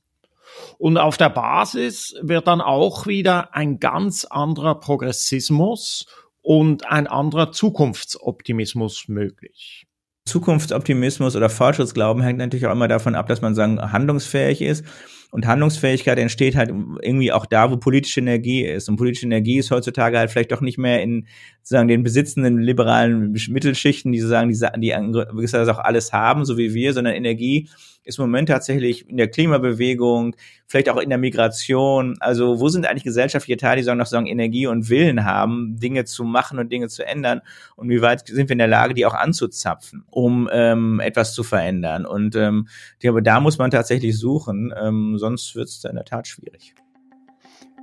[0.77, 6.05] Und auf der Basis wird dann auch wieder ein ganz anderer Progressismus
[6.41, 9.87] und ein anderer Zukunftsoptimismus möglich.
[10.25, 14.85] Zukunftsoptimismus oder Fortschrittsglauben hängt natürlich auch immer davon ab, dass man sagen, handlungsfähig ist
[15.33, 16.69] Und Handlungsfähigkeit entsteht halt
[17.01, 18.87] irgendwie auch da, wo politische Energie ist.
[18.87, 21.25] Und politische Energie ist heutzutage halt vielleicht doch nicht mehr in
[21.63, 26.75] sozusagen den besitzenden liberalen Mittelschichten, die sozusagen die, die, die auch alles haben, so wie
[26.75, 27.67] wir, sondern Energie
[28.03, 30.35] ist im Moment tatsächlich in der Klimabewegung,
[30.67, 32.15] vielleicht auch in der Migration.
[32.19, 36.23] Also wo sind eigentlich gesellschaftliche Teile, die noch sagen, Energie und Willen haben, Dinge zu
[36.23, 37.41] machen und Dinge zu ändern?
[37.75, 41.43] Und wie weit sind wir in der Lage, die auch anzuzapfen, um ähm, etwas zu
[41.43, 42.05] verändern?
[42.05, 46.05] Und ähm, ich glaube, da muss man tatsächlich suchen, ähm, sonst wird es in der
[46.05, 46.75] Tat schwierig.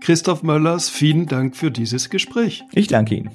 [0.00, 2.64] Christoph Möllers, vielen Dank für dieses Gespräch.
[2.72, 3.30] Ich danke Ihnen.